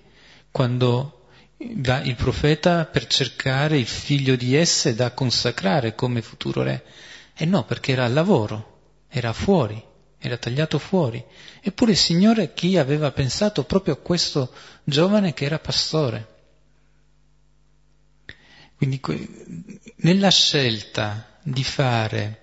quando 0.50 1.28
va 1.76 2.00
il 2.02 2.16
profeta 2.16 2.84
per 2.84 3.06
cercare 3.06 3.78
il 3.78 3.86
figlio 3.86 4.34
di 4.34 4.56
esse 4.56 4.96
da 4.96 5.12
consacrare 5.12 5.94
come 5.94 6.20
futuro 6.20 6.64
re. 6.64 6.84
E 7.32 7.44
no, 7.44 7.64
perché 7.64 7.92
era 7.92 8.06
al 8.06 8.12
lavoro, 8.12 9.04
era 9.08 9.32
fuori, 9.32 9.80
era 10.20 10.36
tagliato 10.36 10.78
fuori. 10.78 11.24
Eppure 11.60 11.92
il 11.92 11.96
Signore 11.96 12.52
chi 12.52 12.76
aveva 12.76 13.10
pensato 13.10 13.64
proprio 13.64 13.94
a 13.94 13.98
questo 13.98 14.52
giovane 14.84 15.32
che 15.32 15.46
era 15.46 15.58
pastore. 15.58 16.28
Quindi 18.76 19.00
nella 19.96 20.30
scelta 20.30 21.38
di 21.42 21.64
fare 21.64 22.40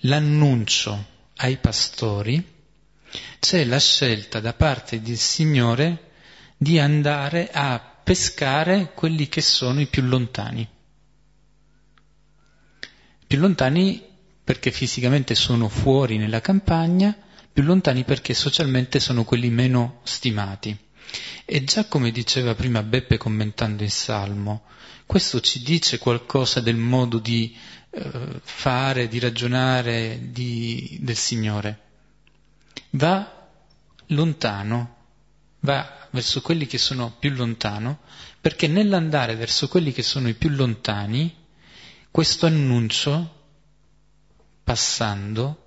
l'annuncio 0.00 1.06
ai 1.36 1.56
pastori 1.58 2.44
c'è 3.38 3.64
la 3.64 3.78
scelta 3.78 4.40
da 4.40 4.54
parte 4.54 5.00
del 5.00 5.16
Signore 5.16 6.10
di 6.56 6.78
andare 6.78 7.50
a 7.52 7.78
pescare 8.02 8.92
quelli 8.94 9.28
che 9.28 9.40
sono 9.40 9.80
i 9.80 9.86
più 9.86 10.02
lontani. 10.02 10.66
Più 13.26 13.38
lontani 13.38 14.11
perché 14.44 14.70
fisicamente 14.70 15.34
sono 15.34 15.68
fuori 15.68 16.16
nella 16.16 16.40
campagna, 16.40 17.16
più 17.52 17.62
lontani 17.62 18.04
perché 18.04 18.34
socialmente 18.34 18.98
sono 18.98 19.24
quelli 19.24 19.50
meno 19.50 20.00
stimati. 20.04 20.76
E 21.44 21.64
già 21.64 21.86
come 21.86 22.10
diceva 22.10 22.54
prima 22.54 22.82
Beppe 22.82 23.18
commentando 23.18 23.82
il 23.82 23.90
Salmo, 23.90 24.62
questo 25.06 25.40
ci 25.40 25.62
dice 25.62 25.98
qualcosa 25.98 26.60
del 26.60 26.76
modo 26.76 27.18
di 27.18 27.54
eh, 27.90 28.40
fare, 28.42 29.08
di 29.08 29.18
ragionare 29.18 30.18
di, 30.30 30.96
del 31.00 31.16
Signore. 31.16 31.80
Va 32.90 33.48
lontano, 34.06 34.96
va 35.60 36.08
verso 36.10 36.40
quelli 36.40 36.66
che 36.66 36.78
sono 36.78 37.14
più 37.18 37.30
lontano, 37.30 38.00
perché 38.40 38.66
nell'andare 38.66 39.36
verso 39.36 39.68
quelli 39.68 39.92
che 39.92 40.02
sono 40.02 40.28
i 40.28 40.34
più 40.34 40.48
lontani, 40.48 41.34
questo 42.10 42.46
annuncio, 42.46 43.41
passando, 44.62 45.62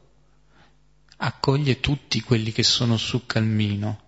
accoglie 1.17 1.79
tutti 1.79 2.21
quelli 2.21 2.51
che 2.51 2.63
sono 2.63 2.97
sul 2.97 3.25
cammino. 3.25 4.01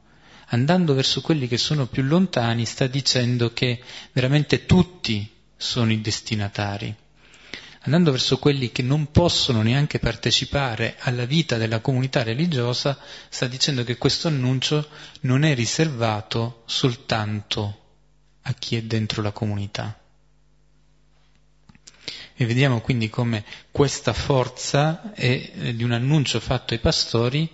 Andando 0.50 0.94
verso 0.94 1.22
quelli 1.22 1.48
che 1.48 1.58
sono 1.58 1.88
più 1.88 2.04
lontani 2.04 2.66
sta 2.66 2.88
dicendo 2.88 3.52
che 3.52 3.82
veramente 4.14 4.66
tutti 4.66 5.30
sono 5.58 5.92
i 5.92 6.00
destinatari. 6.00 6.96
Andando 7.82 8.12
verso 8.12 8.38
quelli 8.38 8.72
che 8.72 8.82
non 8.82 9.12
possono 9.12 9.62
neanche 9.62 10.00
partecipare 10.00 10.96
alla 11.00 11.26
vita 11.26 11.58
della 11.58 11.80
comunità 11.80 12.24
religiosa, 12.24 12.98
sta 13.30 13.48
dicendo 13.48 13.84
che 13.84 13.98
questo 13.98 14.28
annuncio 14.28 14.90
non 15.22 15.44
è 15.44 15.56
riservato 15.56 16.64
soltanto 16.66 17.86
a 18.42 18.54
chi 18.54 18.76
è 18.76 18.84
dentro 18.84 19.22
la 19.22 19.32
comunità. 19.32 19.98
E 22.40 22.46
vediamo 22.46 22.82
quindi 22.82 23.10
come 23.10 23.44
questa 23.72 24.14
forza 24.14 25.12
è, 25.14 25.52
eh, 25.56 25.76
di 25.76 25.84
un 25.84 25.92
annuncio 25.92 26.40
fatto 26.40 26.76
ai 26.76 26.80
pastori 26.80 27.50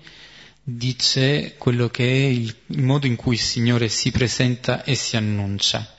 dice 0.62 1.56
quello 1.58 1.88
che 1.88 2.04
è 2.04 2.26
il, 2.26 2.54
il 2.68 2.84
modo 2.84 3.08
in 3.08 3.16
cui 3.16 3.36
il 3.36 3.42
Signore 3.42 3.88
si 3.88 4.12
presenta 4.12 4.84
e 4.84 4.96
si 4.96 5.16
annuncia. 5.16 5.90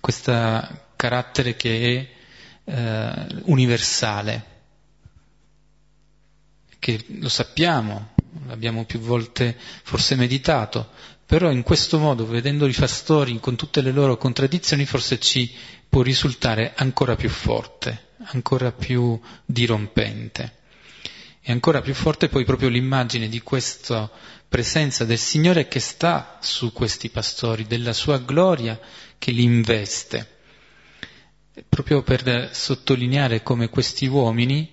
Questo 0.00 0.32
carattere 0.96 1.56
che 1.56 2.10
è 2.64 2.70
eh, 2.70 3.26
universale, 3.44 4.46
che 6.78 7.02
lo 7.20 7.30
sappiamo, 7.30 8.10
l'abbiamo 8.48 8.84
più 8.84 8.98
volte 8.98 9.56
forse 9.82 10.14
meditato, 10.14 10.90
però 11.32 11.50
in 11.50 11.62
questo 11.62 11.98
modo, 11.98 12.26
vedendo 12.26 12.66
i 12.66 12.74
pastori 12.74 13.40
con 13.40 13.56
tutte 13.56 13.80
le 13.80 13.90
loro 13.90 14.18
contraddizioni, 14.18 14.84
forse 14.84 15.18
ci 15.18 15.50
può 15.88 16.02
risultare 16.02 16.74
ancora 16.76 17.16
più 17.16 17.30
forte, 17.30 18.08
ancora 18.24 18.70
più 18.70 19.18
dirompente. 19.46 20.56
E 21.40 21.50
ancora 21.50 21.80
più 21.80 21.94
forte 21.94 22.28
poi 22.28 22.44
proprio 22.44 22.68
l'immagine 22.68 23.30
di 23.30 23.40
questa 23.40 24.10
presenza 24.46 25.06
del 25.06 25.16
Signore 25.16 25.68
che 25.68 25.80
sta 25.80 26.36
su 26.42 26.70
questi 26.70 27.08
pastori, 27.08 27.66
della 27.66 27.94
sua 27.94 28.18
gloria 28.18 28.78
che 29.16 29.30
li 29.30 29.42
investe, 29.42 30.28
proprio 31.66 32.02
per 32.02 32.50
sottolineare 32.52 33.42
come 33.42 33.70
questi 33.70 34.04
uomini 34.04 34.70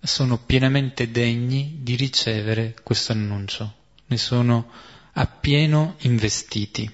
sono 0.00 0.38
pienamente 0.38 1.10
degni 1.10 1.80
di 1.82 1.94
ricevere 1.94 2.74
questo 2.82 3.12
annuncio, 3.12 3.74
ne 4.06 4.16
sono 4.16 4.92
appieno 5.14 5.94
investiti. 6.00 6.90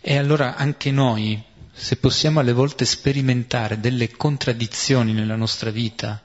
E 0.00 0.16
allora 0.16 0.56
anche 0.56 0.90
noi, 0.90 1.42
se 1.72 1.96
possiamo 1.96 2.40
alle 2.40 2.52
volte 2.52 2.84
sperimentare 2.84 3.80
delle 3.80 4.10
contraddizioni 4.10 5.12
nella 5.12 5.36
nostra 5.36 5.70
vita, 5.70 6.22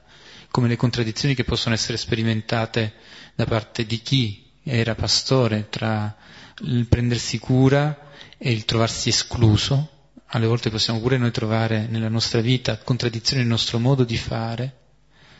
come 0.49 0.67
le 0.67 0.75
contraddizioni 0.75 1.35
che 1.35 1.43
possono 1.43 1.73
essere 1.75 1.97
sperimentate 1.97 2.93
da 3.35 3.45
parte 3.45 3.85
di 3.85 3.99
chi 4.01 4.45
era 4.63 4.95
pastore 4.95 5.67
tra 5.69 6.15
il 6.61 6.85
prendersi 6.87 7.39
cura 7.39 8.11
e 8.37 8.51
il 8.51 8.65
trovarsi 8.65 9.09
escluso, 9.09 9.89
alle 10.27 10.47
volte 10.47 10.69
possiamo 10.69 10.99
pure 10.99 11.17
noi 11.17 11.31
trovare 11.31 11.87
nella 11.87 12.09
nostra 12.09 12.41
vita 12.41 12.77
contraddizioni 12.77 13.41
nel 13.41 13.51
nostro 13.51 13.79
modo 13.79 14.03
di 14.03 14.17
fare, 14.17 14.77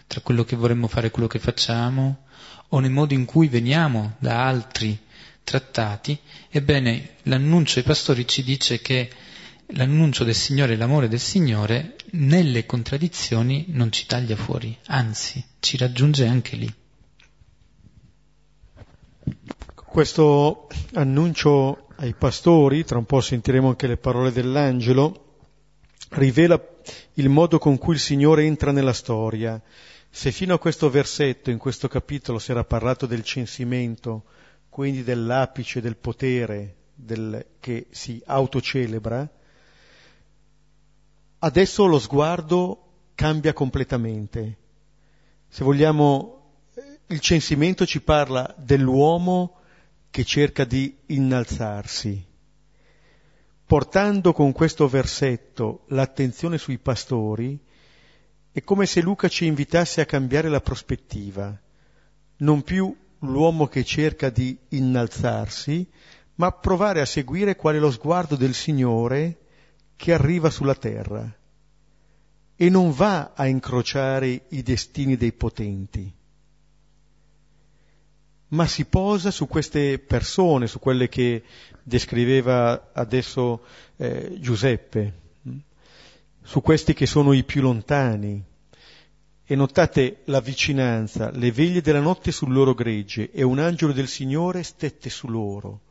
tra 0.07 0.21
quello 0.21 0.43
che 0.43 0.55
vorremmo 0.55 0.87
fare 0.87 1.07
e 1.07 1.11
quello 1.11 1.27
che 1.27 1.39
facciamo, 1.39 2.25
o 2.69 2.79
nel 2.79 2.91
modo 2.91 3.13
in 3.13 3.25
cui 3.25 3.47
veniamo 3.47 4.15
da 4.19 4.45
altri 4.45 4.99
trattati, 5.43 6.17
ebbene 6.49 7.15
l'annuncio 7.23 7.79
ai 7.79 7.85
pastori 7.85 8.27
ci 8.27 8.43
dice 8.43 8.79
che 8.81 9.09
l'annuncio 9.67 10.23
del 10.23 10.35
Signore 10.35 10.73
e 10.73 10.77
l'amore 10.77 11.07
del 11.07 11.19
Signore 11.19 11.95
nelle 12.11 12.65
contraddizioni 12.65 13.65
non 13.69 13.91
ci 13.91 14.05
taglia 14.05 14.35
fuori, 14.35 14.75
anzi 14.87 15.43
ci 15.59 15.77
raggiunge 15.77 16.25
anche 16.25 16.55
lì. 16.55 16.73
Questo 19.73 20.67
annuncio 20.93 21.87
ai 21.97 22.13
pastori, 22.13 22.83
tra 22.83 22.97
un 22.97 23.05
po' 23.05 23.21
sentiremo 23.21 23.69
anche 23.69 23.87
le 23.87 23.97
parole 23.97 24.31
dell'angelo, 24.31 25.37
rivela 26.09 26.61
il 27.13 27.29
modo 27.29 27.59
con 27.59 27.77
cui 27.77 27.93
il 27.93 27.99
Signore 27.99 28.43
entra 28.45 28.71
nella 28.71 28.93
storia. 28.93 29.61
Se 30.09 30.31
fino 30.31 30.53
a 30.53 30.59
questo 30.59 30.89
versetto, 30.89 31.49
in 31.49 31.57
questo 31.57 31.87
capitolo, 31.87 32.39
si 32.39 32.51
era 32.51 32.63
parlato 32.63 33.05
del 33.05 33.23
censimento, 33.23 34.23
quindi 34.73 35.03
dell'apice 35.03 35.81
del 35.81 35.97
potere 35.97 36.77
del, 36.95 37.45
che 37.59 37.85
si 37.91 38.19
autocelebra, 38.25 39.29
adesso 41.37 41.85
lo 41.85 41.99
sguardo 41.99 43.11
cambia 43.13 43.53
completamente. 43.53 44.57
Se 45.47 45.63
vogliamo, 45.63 46.53
il 47.05 47.19
censimento 47.19 47.85
ci 47.85 48.01
parla 48.01 48.51
dell'uomo 48.57 49.59
che 50.09 50.23
cerca 50.23 50.65
di 50.65 50.97
innalzarsi. 51.05 52.25
Portando 53.67 54.33
con 54.33 54.53
questo 54.53 54.87
versetto 54.87 55.83
l'attenzione 55.89 56.57
sui 56.57 56.79
pastori, 56.79 57.59
è 58.51 58.63
come 58.63 58.87
se 58.87 59.01
Luca 59.01 59.27
ci 59.27 59.45
invitasse 59.45 60.01
a 60.01 60.05
cambiare 60.05 60.49
la 60.49 60.61
prospettiva, 60.61 61.55
non 62.37 62.63
più 62.63 63.01
l'uomo 63.23 63.67
che 63.67 63.83
cerca 63.83 64.29
di 64.29 64.57
innalzarsi, 64.69 65.87
ma 66.35 66.51
provare 66.51 67.01
a 67.01 67.05
seguire 67.05 67.55
qual 67.55 67.75
è 67.75 67.79
lo 67.79 67.91
sguardo 67.91 68.35
del 68.35 68.53
Signore 68.53 69.37
che 69.95 70.13
arriva 70.13 70.49
sulla 70.49 70.75
terra 70.75 71.37
e 72.55 72.69
non 72.69 72.91
va 72.91 73.33
a 73.35 73.47
incrociare 73.47 74.45
i 74.49 74.61
destini 74.61 75.15
dei 75.15 75.31
potenti, 75.31 76.11
ma 78.49 78.67
si 78.67 78.85
posa 78.85 79.31
su 79.31 79.47
queste 79.47 79.99
persone, 79.99 80.67
su 80.67 80.79
quelle 80.79 81.09
che 81.09 81.43
descriveva 81.81 82.91
adesso 82.93 83.63
eh, 83.97 84.37
Giuseppe, 84.39 85.21
su 86.41 86.61
questi 86.61 86.93
che 86.93 87.05
sono 87.05 87.33
i 87.33 87.43
più 87.43 87.61
lontani, 87.61 88.43
e 89.53 89.55
notate 89.55 90.21
la 90.25 90.39
vicinanza, 90.39 91.29
le 91.29 91.51
veglie 91.51 91.81
della 91.81 91.99
notte 91.99 92.31
sul 92.31 92.51
loro 92.51 92.73
gregge 92.73 93.29
e 93.29 93.43
un 93.43 93.59
angelo 93.59 93.93
del 93.93 94.07
Signore 94.07 94.63
stette 94.63 95.11
su 95.11 95.27
loro. 95.27 95.81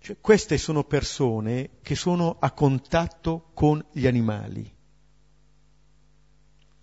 Cioè, 0.00 0.18
queste 0.20 0.58
sono 0.58 0.84
persone 0.84 1.78
che 1.80 1.94
sono 1.94 2.36
a 2.38 2.50
contatto 2.50 3.46
con 3.54 3.82
gli 3.90 4.06
animali. 4.06 4.70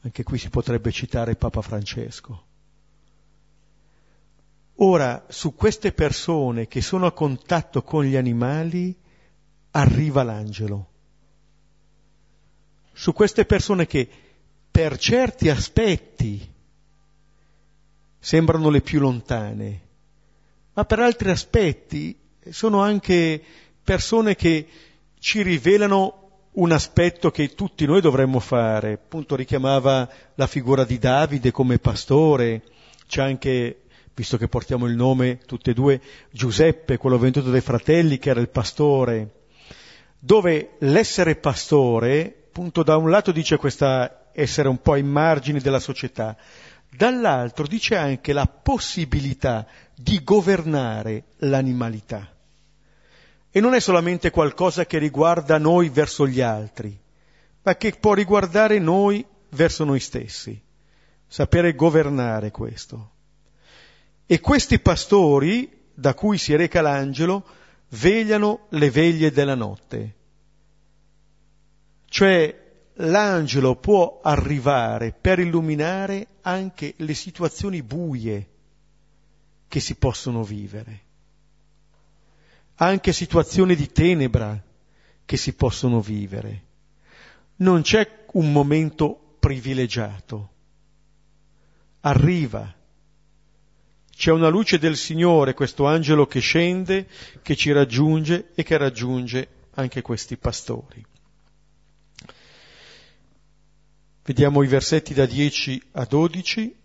Anche 0.01 0.23
qui 0.23 0.39
si 0.39 0.49
potrebbe 0.49 0.91
citare 0.91 1.35
Papa 1.35 1.61
Francesco. 1.61 2.45
Ora, 4.77 5.23
su 5.29 5.53
queste 5.53 5.91
persone 5.91 6.67
che 6.67 6.81
sono 6.81 7.05
a 7.05 7.11
contatto 7.11 7.83
con 7.83 8.05
gli 8.05 8.15
animali, 8.15 8.97
arriva 9.69 10.23
l'angelo. 10.23 10.87
Su 12.91 13.13
queste 13.13 13.45
persone 13.45 13.85
che 13.85 14.30
per 14.71 14.97
certi 14.97 15.49
aspetti 15.49 16.49
sembrano 18.17 18.69
le 18.69 18.81
più 18.81 18.99
lontane, 19.01 19.81
ma 20.73 20.85
per 20.85 20.99
altri 20.99 21.29
aspetti 21.29 22.17
sono 22.49 22.81
anche 22.81 23.43
persone 23.83 24.35
che 24.35 24.67
ci 25.19 25.41
rivelano 25.41 26.21
un 26.53 26.71
aspetto 26.71 27.31
che 27.31 27.53
tutti 27.53 27.85
noi 27.85 28.01
dovremmo 28.01 28.39
fare. 28.39 28.93
Appunto 28.93 29.35
richiamava 29.35 30.09
la 30.35 30.47
figura 30.47 30.83
di 30.83 30.97
Davide 30.97 31.51
come 31.51 31.79
pastore, 31.79 32.63
c'è 33.07 33.21
anche, 33.21 33.81
visto 34.13 34.37
che 34.37 34.47
portiamo 34.47 34.85
il 34.85 34.95
nome 34.95 35.39
tutte 35.45 35.71
e 35.71 35.73
due, 35.73 36.01
Giuseppe, 36.31 36.97
quello 36.97 37.17
venduto 37.17 37.51
dai 37.51 37.61
fratelli, 37.61 38.17
che 38.17 38.29
era 38.29 38.39
il 38.39 38.49
pastore, 38.49 39.31
dove 40.17 40.75
l'essere 40.79 41.35
pastore, 41.35 42.43
appunto 42.47 42.83
da 42.83 42.97
un 42.97 43.09
lato 43.09 43.31
dice 43.31 43.57
questa 43.57 44.20
essere 44.33 44.67
un 44.67 44.81
po' 44.81 44.93
ai 44.93 45.03
margini 45.03 45.59
della 45.59 45.79
società, 45.79 46.35
dall'altro 46.89 47.65
dice 47.67 47.95
anche 47.95 48.33
la 48.33 48.45
possibilità 48.45 49.65
di 49.95 50.23
governare 50.23 51.25
l'animalità. 51.37 52.29
E 53.49 53.59
non 53.59 53.73
è 53.73 53.79
solamente 53.79 54.29
qualcosa 54.29 54.85
che 54.85 54.97
riguarda 54.97 55.57
noi 55.57 55.89
verso 55.89 56.27
gli 56.27 56.41
altri, 56.41 56.97
ma 57.63 57.75
che 57.75 57.91
può 57.99 58.13
riguardare 58.13 58.79
noi 58.79 59.25
verso 59.49 59.83
noi 59.83 59.99
stessi. 59.99 60.59
Sapere 61.27 61.75
governare 61.75 62.51
questo. 62.51 63.11
E 64.25 64.39
questi 64.39 64.79
pastori, 64.79 65.69
da 65.93 66.13
cui 66.13 66.37
si 66.37 66.55
reca 66.55 66.81
l'angelo, 66.81 67.45
vegliano 67.89 68.67
le 68.69 68.89
veglie 68.89 69.31
della 69.31 69.55
notte. 69.55 70.15
Cioè 72.05 72.60
l'angelo 73.01 73.75
può 73.75 74.19
arrivare 74.21 75.11
per 75.11 75.39
illuminare 75.39 76.27
anche 76.41 76.93
le 76.97 77.13
situazioni 77.13 77.81
buie 77.81 78.49
che 79.67 79.79
si 79.79 79.95
possono 79.95 80.43
vivere, 80.43 81.01
anche 82.75 83.13
situazioni 83.13 83.75
di 83.75 83.91
tenebra 83.91 84.61
che 85.25 85.37
si 85.37 85.53
possono 85.53 86.01
vivere. 86.01 86.63
Non 87.57 87.81
c'è 87.81 88.25
un 88.33 88.51
momento 88.51 89.35
privilegiato. 89.39 90.49
Arriva. 92.01 92.73
C'è 94.09 94.31
una 94.31 94.49
luce 94.49 94.77
del 94.77 94.97
Signore, 94.97 95.53
questo 95.53 95.85
angelo 95.85 96.27
che 96.27 96.39
scende, 96.39 97.07
che 97.41 97.55
ci 97.55 97.71
raggiunge 97.71 98.51
e 98.53 98.63
che 98.63 98.77
raggiunge 98.77 99.47
anche 99.75 100.01
questi 100.01 100.37
pastori. 100.37 101.05
Vediamo 104.31 104.63
i 104.63 104.67
versetti 104.67 105.13
da 105.13 105.25
10 105.25 105.89
a 105.91 106.05
12. 106.05 106.75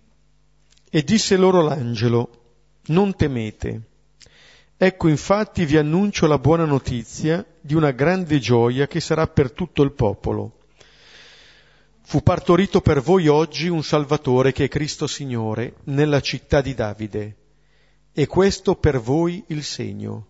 E 0.91 1.05
disse 1.05 1.37
loro 1.37 1.63
l'angelo, 1.63 2.29
non 2.87 3.15
temete. 3.15 3.83
Ecco 4.77 5.07
infatti 5.07 5.65
vi 5.65 5.77
annuncio 5.77 6.27
la 6.27 6.41
buona 6.41 6.65
notizia 6.65 7.47
di 7.61 7.75
una 7.75 7.93
grande 7.93 8.41
gioia 8.41 8.89
che 8.89 8.99
sarà 8.99 9.29
per 9.29 9.53
tutto 9.53 9.85
il 9.85 9.93
popolo. 9.93 10.59
Fu 12.03 12.21
partorito 12.21 12.81
per 12.81 13.01
voi 13.01 13.29
oggi 13.29 13.69
un 13.69 13.85
Salvatore 13.85 14.51
che 14.51 14.65
è 14.65 14.69
Cristo 14.69 15.07
Signore 15.07 15.77
nella 15.85 16.21
città 16.21 16.61
di 16.61 16.75
Davide. 16.75 17.37
E 18.13 18.27
questo 18.27 18.75
per 18.75 18.99
voi 18.99 19.45
il 19.49 19.63
segno. 19.63 20.27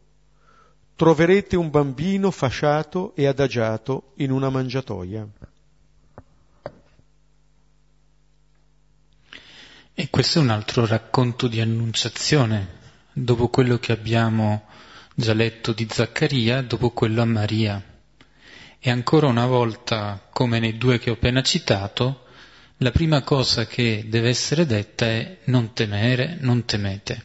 Troverete 0.95 1.57
un 1.57 1.71
bambino 1.71 2.31
fasciato 2.31 3.15
e 3.15 3.25
adagiato 3.25 4.13
in 4.17 4.33
una 4.33 4.51
mangiatoia. 4.51 5.27
E 9.99 10.11
questo 10.11 10.41
è 10.41 10.43
un 10.43 10.51
altro 10.51 10.85
racconto 10.85 11.49
di 11.49 11.59
annunciazione, 11.59 12.69
dopo 13.15 13.49
quello 13.49 13.79
che 13.79 13.93
abbiamo 13.93 14.67
già 15.15 15.33
letto 15.33 15.73
di 15.73 15.89
Zaccaria, 15.91 16.61
dopo 16.61 16.91
quello 16.91 17.23
a 17.23 17.25
Maria. 17.25 17.83
E 18.79 18.91
ancora 18.91 19.27
una 19.27 19.47
volta, 19.47 20.29
come 20.31 20.59
nei 20.59 20.77
due 20.77 20.99
che 20.99 21.09
ho 21.09 21.15
appena 21.15 21.43
citato, 21.43 22.27
la 22.77 22.91
prima 22.91 23.23
cosa 23.23 23.67
che 23.67 24.05
deve 24.07 24.29
essere 24.29 24.67
detta 24.67 25.07
è 25.07 25.39
non 25.45 25.73
temere, 25.73 26.37
non 26.41 26.67
temete. 26.67 27.23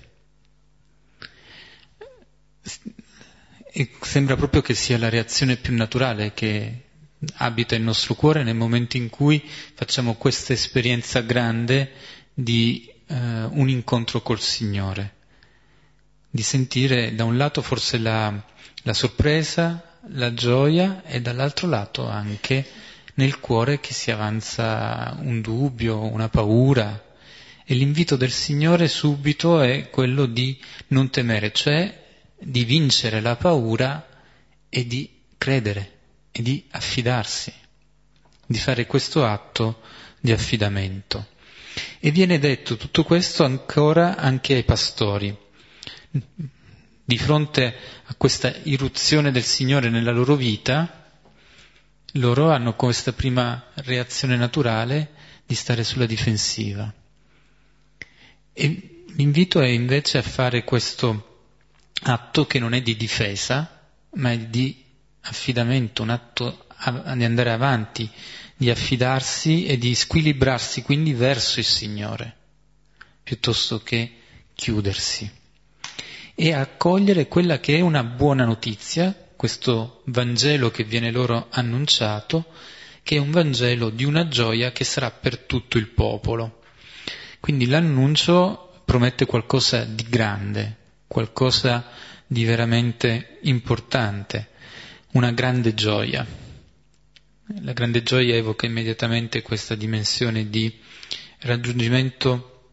E 3.69 3.91
sembra 3.99 4.37
proprio 4.37 4.61
che 4.61 4.75
sia 4.75 4.97
la 4.97 5.09
reazione 5.09 5.57
più 5.57 5.75
naturale 5.75 6.31
che 6.33 6.83
abita 7.35 7.75
il 7.75 7.81
nostro 7.81 8.15
cuore 8.15 8.43
nel 8.43 8.55
momento 8.55 8.95
in 8.95 9.09
cui 9.09 9.43
facciamo 9.73 10.15
questa 10.15 10.53
esperienza 10.53 11.19
grande 11.19 12.19
di 12.43 12.91
eh, 13.07 13.15
un 13.15 13.69
incontro 13.69 14.21
col 14.21 14.39
Signore, 14.39 15.15
di 16.29 16.41
sentire 16.41 17.13
da 17.13 17.23
un 17.23 17.37
lato 17.37 17.61
forse 17.61 17.97
la, 17.97 18.33
la 18.83 18.93
sorpresa, 18.93 19.83
la 20.13 20.33
gioia 20.33 21.03
e 21.03 21.21
dall'altro 21.21 21.67
lato 21.67 22.07
anche 22.07 22.65
nel 23.15 23.39
cuore 23.39 23.79
che 23.79 23.93
si 23.93 24.09
avanza 24.11 25.15
un 25.19 25.41
dubbio, 25.41 26.01
una 26.01 26.29
paura. 26.29 27.09
E 27.63 27.75
l'invito 27.75 28.15
del 28.15 28.31
Signore 28.31 28.87
subito 28.87 29.61
è 29.61 29.89
quello 29.89 30.25
di 30.25 30.59
non 30.87 31.09
temere, 31.09 31.51
cioè 31.53 31.99
di 32.37 32.65
vincere 32.65 33.21
la 33.21 33.35
paura 33.35 34.07
e 34.67 34.87
di 34.87 35.09
credere 35.37 35.99
e 36.31 36.41
di 36.41 36.65
affidarsi, 36.71 37.53
di 38.45 38.57
fare 38.57 38.87
questo 38.87 39.25
atto 39.25 39.81
di 40.19 40.31
affidamento. 40.31 41.30
E 42.03 42.09
viene 42.09 42.39
detto 42.39 42.77
tutto 42.77 43.03
questo 43.03 43.43
ancora 43.43 44.17
anche 44.17 44.55
ai 44.55 44.63
pastori. 44.63 45.37
Di 46.09 47.17
fronte 47.19 47.75
a 48.05 48.15
questa 48.15 48.51
irruzione 48.63 49.29
del 49.29 49.43
Signore 49.43 49.91
nella 49.91 50.11
loro 50.11 50.35
vita, 50.35 51.11
loro 52.13 52.49
hanno 52.49 52.73
questa 52.73 53.13
prima 53.13 53.65
reazione 53.75 54.35
naturale 54.35 55.11
di 55.45 55.53
stare 55.53 55.83
sulla 55.83 56.07
difensiva. 56.07 56.91
E 58.51 59.03
l'invito 59.15 59.61
è 59.61 59.67
invece 59.67 60.17
a 60.17 60.23
fare 60.23 60.63
questo 60.63 61.49
atto 62.01 62.47
che 62.47 62.57
non 62.57 62.73
è 62.73 62.81
di 62.81 62.95
difesa, 62.95 63.79
ma 64.13 64.31
è 64.31 64.39
di 64.39 64.83
affidamento, 65.21 66.01
un 66.01 66.09
atto 66.09 66.65
di 67.13 67.23
andare 67.23 67.51
avanti, 67.51 68.09
di 68.61 68.69
affidarsi 68.69 69.65
e 69.65 69.79
di 69.79 69.95
squilibrarsi 69.95 70.83
quindi 70.83 71.13
verso 71.13 71.57
il 71.57 71.65
Signore, 71.65 72.35
piuttosto 73.23 73.81
che 73.81 74.17
chiudersi, 74.53 75.27
e 76.35 76.53
accogliere 76.53 77.27
quella 77.27 77.59
che 77.59 77.77
è 77.77 77.79
una 77.81 78.03
buona 78.03 78.45
notizia, 78.45 79.15
questo 79.35 80.03
Vangelo 80.05 80.69
che 80.69 80.83
viene 80.83 81.09
loro 81.09 81.47
annunciato, 81.49 82.45
che 83.01 83.15
è 83.15 83.19
un 83.19 83.31
Vangelo 83.31 83.89
di 83.89 84.03
una 84.03 84.27
gioia 84.27 84.71
che 84.71 84.83
sarà 84.83 85.09
per 85.09 85.39
tutto 85.39 85.79
il 85.79 85.87
popolo. 85.87 86.61
Quindi 87.39 87.65
l'annuncio 87.65 88.83
promette 88.85 89.25
qualcosa 89.25 89.85
di 89.85 90.05
grande, 90.07 90.77
qualcosa 91.07 91.87
di 92.27 92.45
veramente 92.45 93.39
importante, 93.41 94.49
una 95.13 95.31
grande 95.31 95.73
gioia. 95.73 96.50
La 97.61 97.73
grande 97.73 98.03
gioia 98.03 98.35
evoca 98.35 98.65
immediatamente 98.65 99.41
questa 99.41 99.75
dimensione 99.75 100.49
di 100.49 100.79
raggiungimento 101.39 102.69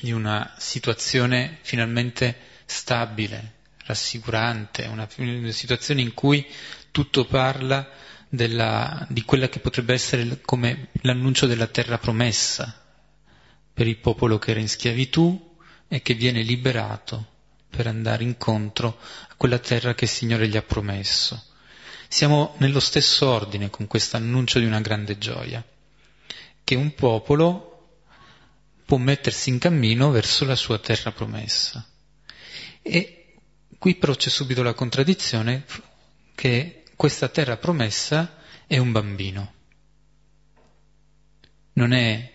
di 0.00 0.12
una 0.12 0.54
situazione 0.58 1.58
finalmente 1.62 2.36
stabile, 2.66 3.54
rassicurante, 3.86 4.84
una, 4.86 5.08
situazione 5.50 6.00
in 6.02 6.14
cui 6.14 6.46
tutto 6.90 7.24
parla 7.24 7.88
della, 8.28 9.06
di 9.10 9.22
quella 9.24 9.48
che 9.48 9.60
potrebbe 9.60 9.94
essere 9.94 10.40
come 10.42 10.88
l'annuncio 11.02 11.46
della 11.46 11.66
terra 11.66 11.98
promessa 11.98 12.82
per 13.72 13.86
il 13.86 13.96
popolo 13.98 14.38
che 14.38 14.50
era 14.52 14.60
in 14.60 14.68
schiavitù 14.68 15.56
e 15.88 16.02
che 16.02 16.14
viene 16.14 16.42
liberato 16.42 17.32
per 17.68 17.86
andare 17.86 18.22
incontro 18.22 18.98
a 19.28 19.34
quella 19.36 19.58
terra 19.58 19.94
che 19.94 20.04
il 20.04 20.10
Signore 20.10 20.46
gli 20.48 20.56
ha 20.56 20.62
promesso. 20.62 21.42
Siamo 22.08 22.54
nello 22.58 22.80
stesso 22.80 23.28
ordine 23.28 23.70
con 23.70 23.86
questo 23.86 24.16
annuncio 24.16 24.58
di 24.58 24.66
una 24.66 24.80
grande 24.80 25.18
gioia, 25.18 25.64
che 26.62 26.74
un 26.74 26.94
popolo 26.94 27.74
può 28.84 28.96
mettersi 28.98 29.50
in 29.50 29.58
cammino 29.58 30.10
verso 30.10 30.44
la 30.44 30.54
sua 30.54 30.78
terra 30.78 31.12
promessa. 31.12 31.86
E 32.82 33.36
qui 33.78 33.96
però 33.96 34.14
c'è 34.14 34.28
subito 34.28 34.62
la 34.62 34.74
contraddizione 34.74 35.64
che 36.34 36.84
questa 36.96 37.28
terra 37.28 37.56
promessa 37.56 38.36
è 38.66 38.78
un 38.78 38.92
bambino. 38.92 39.52
Non 41.74 41.92
è, 41.92 42.32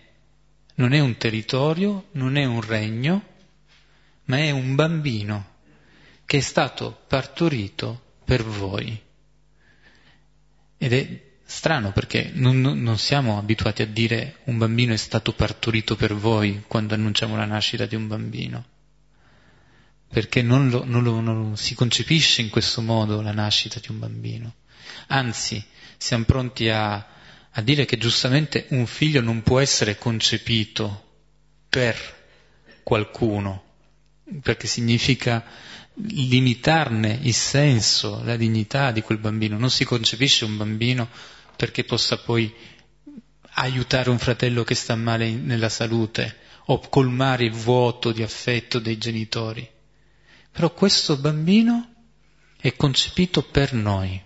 non 0.74 0.92
è 0.92 1.00
un 1.00 1.16
territorio, 1.16 2.08
non 2.12 2.36
è 2.36 2.44
un 2.44 2.60
regno, 2.60 3.24
ma 4.24 4.38
è 4.38 4.50
un 4.50 4.74
bambino 4.74 5.58
che 6.24 6.38
è 6.38 6.40
stato 6.40 7.02
partorito 7.06 8.14
per 8.24 8.44
voi. 8.44 9.00
Ed 10.82 10.94
è 10.94 11.20
strano 11.44 11.92
perché 11.92 12.30
non, 12.32 12.58
non, 12.58 12.96
siamo 12.96 13.36
abituati 13.36 13.82
a 13.82 13.86
dire 13.86 14.36
un 14.44 14.56
bambino 14.56 14.94
è 14.94 14.96
stato 14.96 15.34
partorito 15.34 15.94
per 15.94 16.14
voi 16.14 16.64
quando 16.66 16.94
annunciamo 16.94 17.36
la 17.36 17.44
nascita 17.44 17.84
di 17.84 17.96
un 17.96 18.08
bambino, 18.08 18.64
perché 20.08 20.40
non, 20.40 20.70
lo, 20.70 20.84
non, 20.86 21.02
lo, 21.02 21.20
non 21.20 21.58
si 21.58 21.74
concepisce 21.74 22.40
in 22.40 22.48
questo 22.48 22.80
modo 22.80 23.20
la 23.20 23.32
nascita 23.32 23.78
di 23.78 23.90
un 23.90 23.98
bambino. 23.98 24.54
Anzi, 25.08 25.62
siamo 25.98 26.24
pronti 26.24 26.70
a, 26.70 26.94
a 27.50 27.60
dire 27.60 27.84
che 27.84 27.98
giustamente 27.98 28.64
un 28.70 28.86
figlio 28.86 29.20
non 29.20 29.42
può 29.42 29.60
essere 29.60 29.98
concepito 29.98 31.08
per 31.68 31.94
qualcuno, 32.82 33.64
perché 34.40 34.66
significa 34.66 35.44
limitarne 36.08 37.18
il 37.22 37.34
senso, 37.34 38.22
la 38.24 38.36
dignità 38.36 38.90
di 38.90 39.02
quel 39.02 39.18
bambino. 39.18 39.58
Non 39.58 39.70
si 39.70 39.84
concepisce 39.84 40.44
un 40.44 40.56
bambino 40.56 41.08
perché 41.56 41.84
possa 41.84 42.18
poi 42.18 42.52
aiutare 43.54 44.10
un 44.10 44.18
fratello 44.18 44.64
che 44.64 44.74
sta 44.74 44.94
male 44.94 45.30
nella 45.30 45.68
salute 45.68 46.38
o 46.66 46.78
colmare 46.88 47.44
il 47.44 47.52
vuoto 47.52 48.12
di 48.12 48.22
affetto 48.22 48.78
dei 48.78 48.98
genitori. 48.98 49.68
Però 50.50 50.72
questo 50.72 51.16
bambino 51.16 51.94
è 52.56 52.74
concepito 52.76 53.42
per 53.42 53.72
noi, 53.72 54.20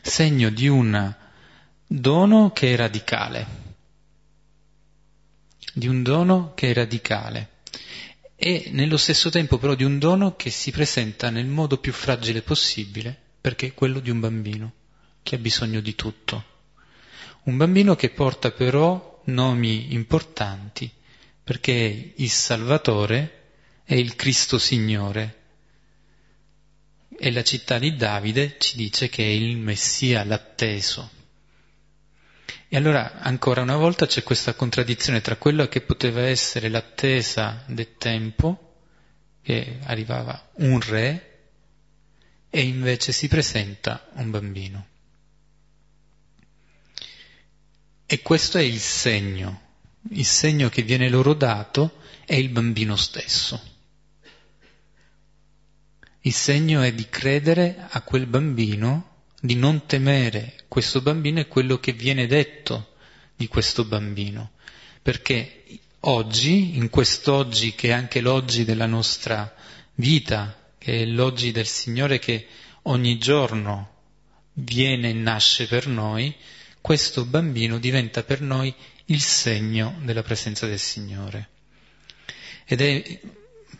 segno 0.00 0.50
di 0.50 0.68
un 0.68 1.14
dono 1.86 2.50
che 2.52 2.72
è 2.72 2.76
radicale, 2.76 3.46
di 5.74 5.86
un 5.86 6.02
dono 6.02 6.52
che 6.54 6.70
è 6.70 6.74
radicale 6.74 7.49
e 8.42 8.70
nello 8.72 8.96
stesso 8.96 9.28
tempo 9.28 9.58
però 9.58 9.74
di 9.74 9.84
un 9.84 9.98
dono 9.98 10.34
che 10.34 10.48
si 10.48 10.70
presenta 10.70 11.28
nel 11.28 11.44
modo 11.44 11.76
più 11.76 11.92
fragile 11.92 12.40
possibile, 12.40 13.14
perché 13.38 13.66
è 13.66 13.74
quello 13.74 14.00
di 14.00 14.08
un 14.08 14.18
bambino 14.18 14.72
che 15.22 15.34
ha 15.34 15.38
bisogno 15.38 15.80
di 15.80 15.94
tutto. 15.94 16.42
Un 17.42 17.58
bambino 17.58 17.94
che 17.96 18.08
porta 18.08 18.50
però 18.50 19.20
nomi 19.24 19.92
importanti, 19.92 20.90
perché 21.44 22.14
il 22.16 22.30
Salvatore 22.30 23.48
è 23.84 23.92
il 23.92 24.16
Cristo 24.16 24.58
Signore. 24.58 25.36
E 27.18 27.30
la 27.32 27.42
città 27.42 27.78
di 27.78 27.94
Davide 27.94 28.56
ci 28.58 28.74
dice 28.78 29.10
che 29.10 29.22
è 29.22 29.28
il 29.28 29.58
Messia, 29.58 30.24
l'atteso. 30.24 31.10
E 32.68 32.76
allora 32.76 33.20
ancora 33.20 33.62
una 33.62 33.76
volta 33.76 34.06
c'è 34.06 34.22
questa 34.22 34.54
contraddizione 34.54 35.20
tra 35.20 35.36
quello 35.36 35.68
che 35.68 35.80
poteva 35.80 36.22
essere 36.22 36.68
l'attesa 36.68 37.64
del 37.66 37.96
tempo, 37.96 38.74
che 39.42 39.78
arrivava 39.84 40.50
un 40.56 40.80
re, 40.80 41.26
e 42.50 42.62
invece 42.62 43.12
si 43.12 43.28
presenta 43.28 44.08
un 44.14 44.30
bambino. 44.30 44.86
E 48.06 48.22
questo 48.22 48.58
è 48.58 48.62
il 48.62 48.80
segno. 48.80 49.68
Il 50.10 50.24
segno 50.24 50.68
che 50.68 50.82
viene 50.82 51.08
loro 51.08 51.34
dato 51.34 51.98
è 52.24 52.34
il 52.34 52.48
bambino 52.48 52.96
stesso. 52.96 53.60
Il 56.22 56.32
segno 56.32 56.82
è 56.82 56.92
di 56.92 57.08
credere 57.08 57.86
a 57.88 58.02
quel 58.02 58.26
bambino, 58.26 59.09
di 59.40 59.54
non 59.54 59.86
temere 59.86 60.54
questo 60.68 61.00
bambino 61.00 61.40
e 61.40 61.48
quello 61.48 61.78
che 61.78 61.92
viene 61.92 62.26
detto 62.26 62.94
di 63.34 63.48
questo 63.48 63.84
bambino. 63.84 64.52
Perché 65.02 65.64
oggi, 66.00 66.76
in 66.76 66.90
quest'oggi 66.90 67.74
che 67.74 67.88
è 67.88 67.92
anche 67.92 68.20
l'oggi 68.20 68.64
della 68.64 68.86
nostra 68.86 69.52
vita, 69.94 70.72
che 70.78 71.02
è 71.02 71.04
l'oggi 71.06 71.52
del 71.52 71.66
Signore 71.66 72.18
che 72.18 72.46
ogni 72.82 73.18
giorno 73.18 73.96
viene 74.52 75.10
e 75.10 75.14
nasce 75.14 75.66
per 75.66 75.86
noi, 75.86 76.34
questo 76.80 77.24
bambino 77.24 77.78
diventa 77.78 78.22
per 78.22 78.40
noi 78.42 78.74
il 79.06 79.20
segno 79.20 79.98
della 80.02 80.22
presenza 80.22 80.66
del 80.66 80.78
Signore. 80.78 81.48
Ed 82.66 82.80
è 82.80 83.20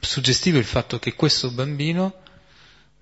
suggestivo 0.01 0.59
il 0.59 0.64
fatto 0.64 0.99
che 0.99 1.14
questo 1.14 1.51
bambino 1.51 2.23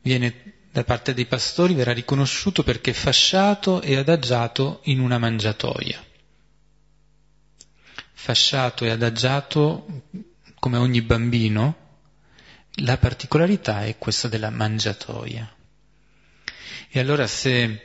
viene 0.02 0.57
da 0.70 0.84
parte 0.84 1.14
dei 1.14 1.26
pastori, 1.26 1.74
verrà 1.74 1.92
riconosciuto 1.92 2.62
perché 2.62 2.92
fasciato 2.92 3.80
e 3.80 3.96
adagiato 3.96 4.80
in 4.84 5.00
una 5.00 5.18
mangiatoia. 5.18 6.04
Fasciato 8.12 8.84
e 8.84 8.90
adagiato 8.90 10.04
come 10.58 10.76
ogni 10.76 11.02
bambino, 11.02 11.86
la 12.82 12.98
particolarità 12.98 13.84
è 13.84 13.96
questa 13.98 14.28
della 14.28 14.50
mangiatoia. 14.50 15.52
E 16.90 17.00
allora 17.00 17.26
se 17.26 17.82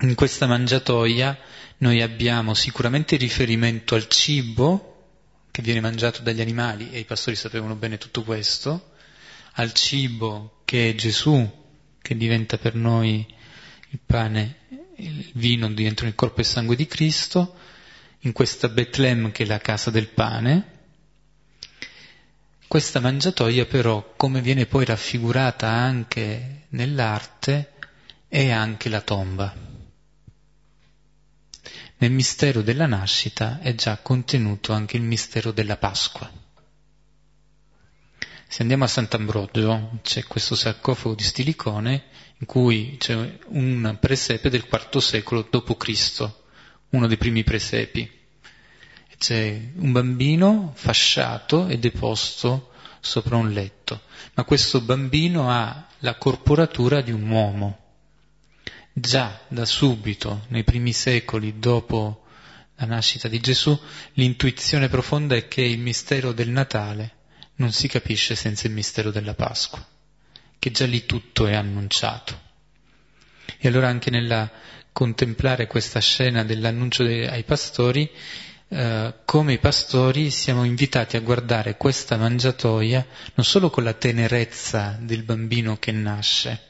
in 0.00 0.14
questa 0.14 0.46
mangiatoia 0.46 1.38
noi 1.78 2.02
abbiamo 2.02 2.54
sicuramente 2.54 3.16
riferimento 3.16 3.94
al 3.94 4.08
cibo 4.08 4.88
che 5.50 5.62
viene 5.62 5.80
mangiato 5.80 6.22
dagli 6.22 6.40
animali, 6.40 6.90
e 6.90 6.98
i 7.00 7.04
pastori 7.04 7.36
sapevano 7.36 7.74
bene 7.74 7.98
tutto 7.98 8.22
questo, 8.22 8.92
al 9.54 9.72
cibo 9.74 10.62
che 10.64 10.94
Gesù, 10.96 11.61
che 12.02 12.16
diventa 12.16 12.58
per 12.58 12.74
noi 12.74 13.24
il 13.90 14.00
pane, 14.04 14.56
il 14.96 15.30
vino 15.34 15.70
diventano 15.72 16.08
il 16.08 16.14
corpo 16.14 16.38
e 16.38 16.40
il 16.42 16.46
sangue 16.48 16.76
di 16.76 16.86
Cristo, 16.86 17.56
in 18.20 18.32
questa 18.32 18.68
Betlem 18.68 19.32
che 19.32 19.44
è 19.44 19.46
la 19.46 19.58
casa 19.58 19.90
del 19.90 20.08
pane. 20.08 20.70
Questa 22.68 23.00
mangiatoia 23.00 23.64
però, 23.66 24.14
come 24.16 24.40
viene 24.40 24.66
poi 24.66 24.84
raffigurata 24.84 25.68
anche 25.68 26.66
nell'arte, 26.70 27.72
è 28.28 28.50
anche 28.50 28.88
la 28.88 29.00
tomba 29.00 29.70
nel 32.02 32.10
mistero 32.10 32.62
della 32.62 32.86
nascita 32.86 33.60
è 33.60 33.76
già 33.76 33.96
contenuto 33.98 34.72
anche 34.72 34.96
il 34.96 35.04
mistero 35.04 35.52
della 35.52 35.76
Pasqua. 35.76 36.28
Se 38.52 38.60
andiamo 38.60 38.84
a 38.84 38.86
Sant'Ambrogio 38.86 40.00
c'è 40.02 40.24
questo 40.24 40.54
sarcofago 40.54 41.14
di 41.14 41.22
stilicone 41.22 42.04
in 42.36 42.46
cui 42.46 42.96
c'è 42.98 43.38
un 43.46 43.96
presepe 43.98 44.50
del 44.50 44.68
IV 44.70 44.98
secolo 44.98 45.48
d.C., 45.50 46.30
uno 46.90 47.06
dei 47.06 47.16
primi 47.16 47.44
presepi. 47.44 48.10
C'è 49.16 49.58
un 49.76 49.92
bambino 49.92 50.72
fasciato 50.76 51.66
e 51.66 51.78
deposto 51.78 52.72
sopra 53.00 53.36
un 53.36 53.52
letto, 53.52 54.02
ma 54.34 54.44
questo 54.44 54.82
bambino 54.82 55.50
ha 55.50 55.86
la 56.00 56.16
corporatura 56.16 57.00
di 57.00 57.10
un 57.10 57.30
uomo 57.30 57.78
già 58.92 59.40
da 59.48 59.64
subito, 59.64 60.44
nei 60.48 60.62
primi 60.62 60.92
secoli 60.92 61.58
dopo 61.58 62.26
la 62.74 62.84
nascita 62.84 63.28
di 63.28 63.40
Gesù, 63.40 63.74
l'intuizione 64.12 64.90
profonda 64.90 65.36
è 65.36 65.48
che 65.48 65.62
il 65.62 65.78
mistero 65.78 66.32
del 66.32 66.50
Natale 66.50 67.20
non 67.62 67.70
si 67.70 67.86
capisce 67.86 68.34
senza 68.34 68.66
il 68.66 68.72
mistero 68.72 69.12
della 69.12 69.34
Pasqua, 69.34 69.86
che 70.58 70.70
già 70.72 70.84
lì 70.84 71.06
tutto 71.06 71.46
è 71.46 71.54
annunciato. 71.54 72.40
E 73.56 73.68
allora 73.68 73.86
anche 73.86 74.10
nella 74.10 74.50
contemplare 74.90 75.68
questa 75.68 76.00
scena 76.00 76.42
dell'annuncio 76.42 77.04
ai 77.04 77.44
pastori, 77.44 78.10
eh, 78.66 79.14
come 79.24 79.52
i 79.52 79.58
pastori 79.58 80.30
siamo 80.30 80.64
invitati 80.64 81.16
a 81.16 81.20
guardare 81.20 81.76
questa 81.76 82.16
mangiatoia 82.16 83.06
non 83.34 83.44
solo 83.46 83.70
con 83.70 83.84
la 83.84 83.92
tenerezza 83.92 84.98
del 85.00 85.22
bambino 85.22 85.76
che 85.78 85.92
nasce, 85.92 86.60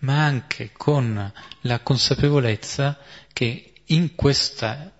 ma 0.00 0.22
anche 0.22 0.70
con 0.70 1.32
la 1.62 1.80
consapevolezza 1.80 2.98
che 3.32 3.72
in 3.86 4.14
questa 4.14 4.92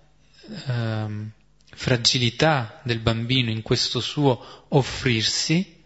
ehm, 0.67 1.31
fragilità 1.75 2.79
del 2.83 2.99
bambino, 2.99 3.51
in 3.51 3.61
questo 3.61 3.99
suo 3.99 4.65
offrirsi, 4.69 5.83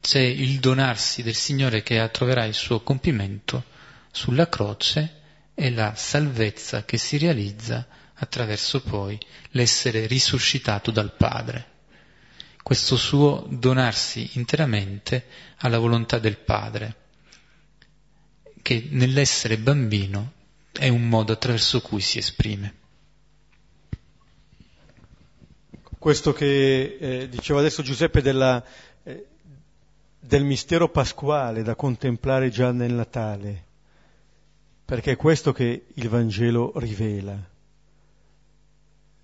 c'è 0.00 0.20
il 0.20 0.58
donarsi 0.58 1.22
del 1.22 1.34
Signore 1.34 1.82
che 1.82 2.08
troverà 2.10 2.44
il 2.46 2.54
suo 2.54 2.80
compimento 2.80 3.64
sulla 4.10 4.48
croce 4.48 5.20
e 5.54 5.70
la 5.70 5.94
salvezza 5.94 6.84
che 6.84 6.96
si 6.96 7.18
realizza 7.18 7.86
attraverso 8.14 8.80
poi 8.80 9.18
l'essere 9.50 10.06
risuscitato 10.06 10.90
dal 10.90 11.14
Padre. 11.14 11.68
Questo 12.62 12.96
suo 12.96 13.46
donarsi 13.50 14.30
interamente 14.32 15.26
alla 15.58 15.78
volontà 15.78 16.18
del 16.18 16.38
Padre 16.38 16.96
che 18.62 18.88
nell'essere 18.90 19.58
bambino 19.58 20.32
è 20.72 20.88
un 20.88 21.08
modo 21.08 21.32
attraverso 21.32 21.80
cui 21.80 22.00
si 22.00 22.18
esprime. 22.18 22.79
Questo 26.00 26.32
che 26.32 26.96
eh, 26.98 27.28
diceva 27.28 27.58
adesso 27.58 27.82
Giuseppe 27.82 28.22
della, 28.22 28.64
eh, 29.02 29.26
del 30.18 30.44
mistero 30.44 30.88
pasquale 30.88 31.62
da 31.62 31.74
contemplare 31.74 32.48
già 32.48 32.72
nel 32.72 32.94
Natale, 32.94 33.64
perché 34.82 35.10
è 35.12 35.16
questo 35.16 35.52
che 35.52 35.88
il 35.92 36.08
Vangelo 36.08 36.72
rivela. 36.76 37.36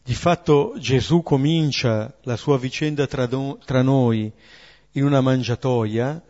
Di 0.03 0.15
fatto 0.15 0.75
Gesù 0.77 1.23
comincia 1.23 2.15
la 2.25 2.37
sua 2.37 2.59
vicenda 2.59 3.07
tra, 3.07 3.25
do, 3.25 3.59
tra 3.65 3.81
noi 3.81 4.31
in 4.91 5.03
una 5.03 5.23
mangiatoia, 5.23 6.23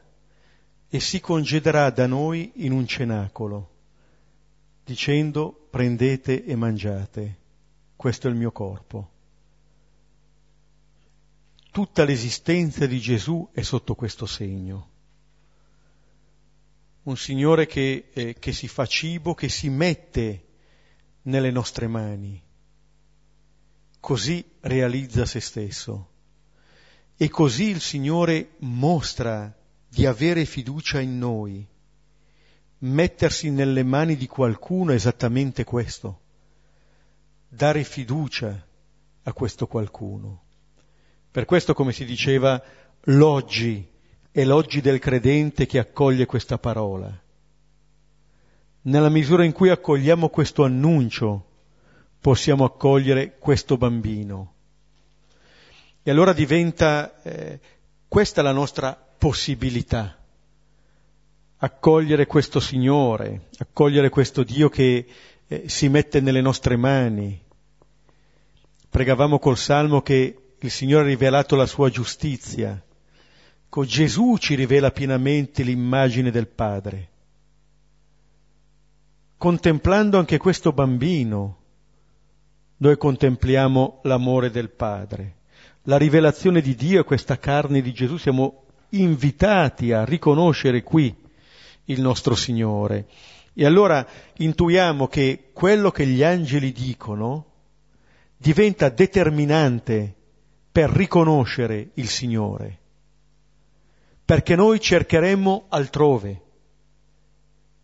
e 0.88 1.00
si 1.00 1.18
congederà 1.18 1.90
da 1.90 2.06
noi 2.06 2.52
in 2.58 2.70
un 2.70 2.86
cenacolo, 2.86 3.70
dicendo 4.84 5.66
prendete 5.70 6.44
e 6.44 6.54
mangiate, 6.54 7.36
questo 7.96 8.28
è 8.28 8.30
il 8.30 8.36
mio 8.36 8.52
corpo. 8.52 9.14
Tutta 11.76 12.04
l'esistenza 12.04 12.86
di 12.86 12.98
Gesù 12.98 13.50
è 13.52 13.60
sotto 13.60 13.94
questo 13.94 14.24
segno. 14.24 14.88
Un 17.02 17.18
Signore 17.18 17.66
che, 17.66 18.08
eh, 18.14 18.34
che 18.38 18.52
si 18.54 18.66
fa 18.66 18.86
cibo, 18.86 19.34
che 19.34 19.50
si 19.50 19.68
mette 19.68 20.46
nelle 21.24 21.50
nostre 21.50 21.86
mani, 21.86 22.42
così 24.00 24.42
realizza 24.60 25.26
se 25.26 25.38
stesso. 25.40 26.12
E 27.14 27.28
così 27.28 27.64
il 27.64 27.82
Signore 27.82 28.52
mostra 28.60 29.54
di 29.86 30.06
avere 30.06 30.46
fiducia 30.46 30.98
in 30.98 31.18
noi. 31.18 31.68
Mettersi 32.78 33.50
nelle 33.50 33.82
mani 33.82 34.16
di 34.16 34.26
qualcuno 34.26 34.92
è 34.92 34.94
esattamente 34.94 35.64
questo, 35.64 36.20
dare 37.46 37.84
fiducia 37.84 38.66
a 39.24 39.32
questo 39.34 39.66
qualcuno. 39.66 40.44
Per 41.36 41.44
questo, 41.44 41.74
come 41.74 41.92
si 41.92 42.06
diceva, 42.06 42.58
l'oggi 43.02 43.86
è 44.30 44.42
l'oggi 44.42 44.80
del 44.80 44.98
credente 44.98 45.66
che 45.66 45.78
accoglie 45.78 46.24
questa 46.24 46.56
parola. 46.56 47.14
Nella 48.80 49.10
misura 49.10 49.44
in 49.44 49.52
cui 49.52 49.68
accogliamo 49.68 50.30
questo 50.30 50.64
annuncio, 50.64 51.44
possiamo 52.22 52.64
accogliere 52.64 53.36
questo 53.38 53.76
bambino. 53.76 54.54
E 56.02 56.10
allora 56.10 56.32
diventa 56.32 57.20
eh, 57.20 57.60
questa 58.08 58.40
la 58.40 58.52
nostra 58.52 58.94
possibilità, 58.94 60.16
accogliere 61.58 62.26
questo 62.26 62.60
Signore, 62.60 63.48
accogliere 63.58 64.08
questo 64.08 64.42
Dio 64.42 64.70
che 64.70 65.06
eh, 65.46 65.68
si 65.68 65.90
mette 65.90 66.22
nelle 66.22 66.40
nostre 66.40 66.76
mani. 66.76 67.38
Pregavamo 68.88 69.38
col 69.38 69.58
Salmo 69.58 70.00
che 70.00 70.40
il 70.60 70.70
Signore 70.70 71.04
ha 71.04 71.08
rivelato 71.08 71.54
la 71.54 71.66
sua 71.66 71.90
giustizia. 71.90 72.82
Con 73.68 73.84
Gesù 73.84 74.36
ci 74.38 74.54
rivela 74.54 74.90
pienamente 74.90 75.62
l'immagine 75.62 76.30
del 76.30 76.46
Padre. 76.46 77.08
Contemplando 79.36 80.18
anche 80.18 80.38
questo 80.38 80.72
bambino, 80.72 81.58
noi 82.78 82.96
contempliamo 82.96 84.00
l'amore 84.04 84.50
del 84.50 84.70
Padre. 84.70 85.34
La 85.82 85.98
rivelazione 85.98 86.62
di 86.62 86.74
Dio 86.74 87.00
e 87.00 87.04
questa 87.04 87.38
carne 87.38 87.82
di 87.82 87.92
Gesù 87.92 88.16
siamo 88.16 88.64
invitati 88.90 89.92
a 89.92 90.04
riconoscere 90.04 90.82
qui 90.82 91.14
il 91.84 92.00
nostro 92.00 92.34
Signore. 92.34 93.06
E 93.52 93.64
allora 93.66 94.06
intuiamo 94.38 95.06
che 95.06 95.50
quello 95.52 95.90
che 95.90 96.06
gli 96.06 96.22
angeli 96.22 96.72
dicono 96.72 97.44
diventa 98.36 98.88
determinante 98.88 100.14
per 100.76 100.90
riconoscere 100.90 101.92
il 101.94 102.06
Signore, 102.06 102.78
perché 104.26 104.54
noi 104.54 104.78
cercheremmo 104.78 105.68
altrove, 105.70 106.42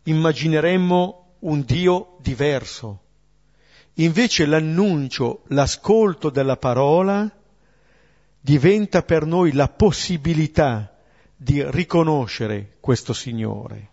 immagineremmo 0.03 1.37
un 1.39 1.63
Dio 1.63 2.19
diverso. 2.21 3.01
Invece 3.95 4.45
l'annuncio, 4.45 5.45
l'ascolto 5.47 6.29
della 6.29 6.59
parola 6.59 7.35
diventa 8.39 9.03
per 9.03 9.25
noi 9.25 9.53
la 9.53 9.69
possibilità 9.69 10.95
di 11.35 11.65
riconoscere 11.71 12.77
questo 12.79 13.15
Signore. 13.15 13.89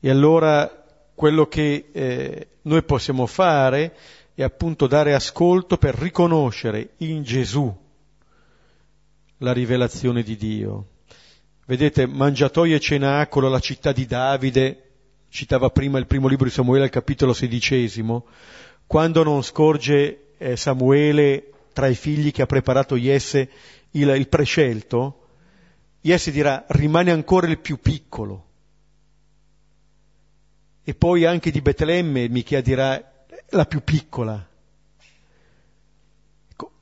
E 0.00 0.08
allora 0.08 0.82
quello 1.14 1.46
che 1.46 1.90
eh, 1.92 2.48
noi 2.62 2.82
possiamo 2.84 3.26
fare 3.26 3.94
e 4.34 4.42
appunto 4.42 4.86
dare 4.86 5.14
ascolto 5.14 5.76
per 5.76 5.94
riconoscere 5.94 6.94
in 6.98 7.22
Gesù 7.22 7.82
la 9.38 9.52
rivelazione 9.52 10.22
di 10.22 10.36
Dio. 10.36 10.86
Vedete, 11.66 12.06
mangiatoio 12.06 12.76
e 12.76 12.80
cenacolo, 12.80 13.48
la 13.48 13.60
città 13.60 13.92
di 13.92 14.06
Davide, 14.06 14.90
citava 15.28 15.70
prima 15.70 15.98
il 15.98 16.06
primo 16.06 16.28
libro 16.28 16.46
di 16.46 16.52
Samuele 16.52 16.84
al 16.84 16.90
capitolo 16.90 17.32
sedicesimo, 17.32 18.26
quando 18.86 19.22
non 19.22 19.42
scorge 19.42 20.32
eh, 20.36 20.56
Samuele 20.56 21.50
tra 21.72 21.86
i 21.86 21.94
figli 21.94 22.30
che 22.32 22.42
ha 22.42 22.46
preparato 22.46 22.96
Jesse 22.96 23.48
il, 23.92 24.08
il 24.10 24.28
prescelto, 24.28 25.20
Jesse 26.00 26.30
dirà 26.30 26.64
rimane 26.68 27.10
ancora 27.10 27.46
il 27.46 27.58
più 27.58 27.80
piccolo. 27.80 28.46
E 30.84 30.94
poi 30.94 31.24
anche 31.24 31.50
di 31.50 31.62
Betlemme 31.62 32.28
Michea 32.28 32.60
dirà 32.60 33.13
la 33.50 33.64
più 33.66 33.82
piccola. 33.82 34.48
Ecco, 36.48 36.72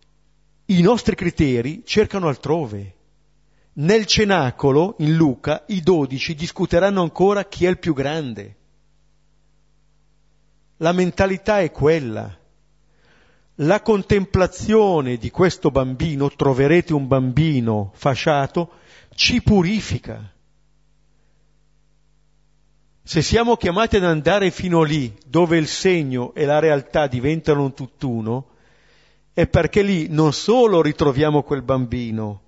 I 0.66 0.80
nostri 0.80 1.14
criteri 1.14 1.82
cercano 1.84 2.28
altrove. 2.28 2.96
Nel 3.74 4.04
cenacolo, 4.06 4.96
in 4.98 5.16
Luca, 5.16 5.64
i 5.68 5.80
dodici 5.80 6.34
discuteranno 6.34 7.02
ancora 7.02 7.44
chi 7.46 7.64
è 7.64 7.68
il 7.70 7.78
più 7.78 7.94
grande. 7.94 8.56
La 10.78 10.92
mentalità 10.92 11.60
è 11.60 11.70
quella. 11.70 12.38
La 13.56 13.80
contemplazione 13.82 15.16
di 15.16 15.30
questo 15.30 15.70
bambino, 15.70 16.30
troverete 16.30 16.92
un 16.92 17.06
bambino 17.06 17.92
fasciato, 17.94 18.72
ci 19.14 19.42
purifica. 19.42 20.31
Se 23.04 23.20
siamo 23.20 23.56
chiamati 23.56 23.96
ad 23.96 24.04
andare 24.04 24.52
fino 24.52 24.84
lì, 24.84 25.12
dove 25.26 25.58
il 25.58 25.66
segno 25.66 26.32
e 26.34 26.44
la 26.44 26.60
realtà 26.60 27.08
diventano 27.08 27.64
un 27.64 27.74
tutt'uno, 27.74 28.50
è 29.32 29.48
perché 29.48 29.82
lì 29.82 30.06
non 30.08 30.32
solo 30.32 30.80
ritroviamo 30.80 31.42
quel 31.42 31.62
bambino, 31.62 32.42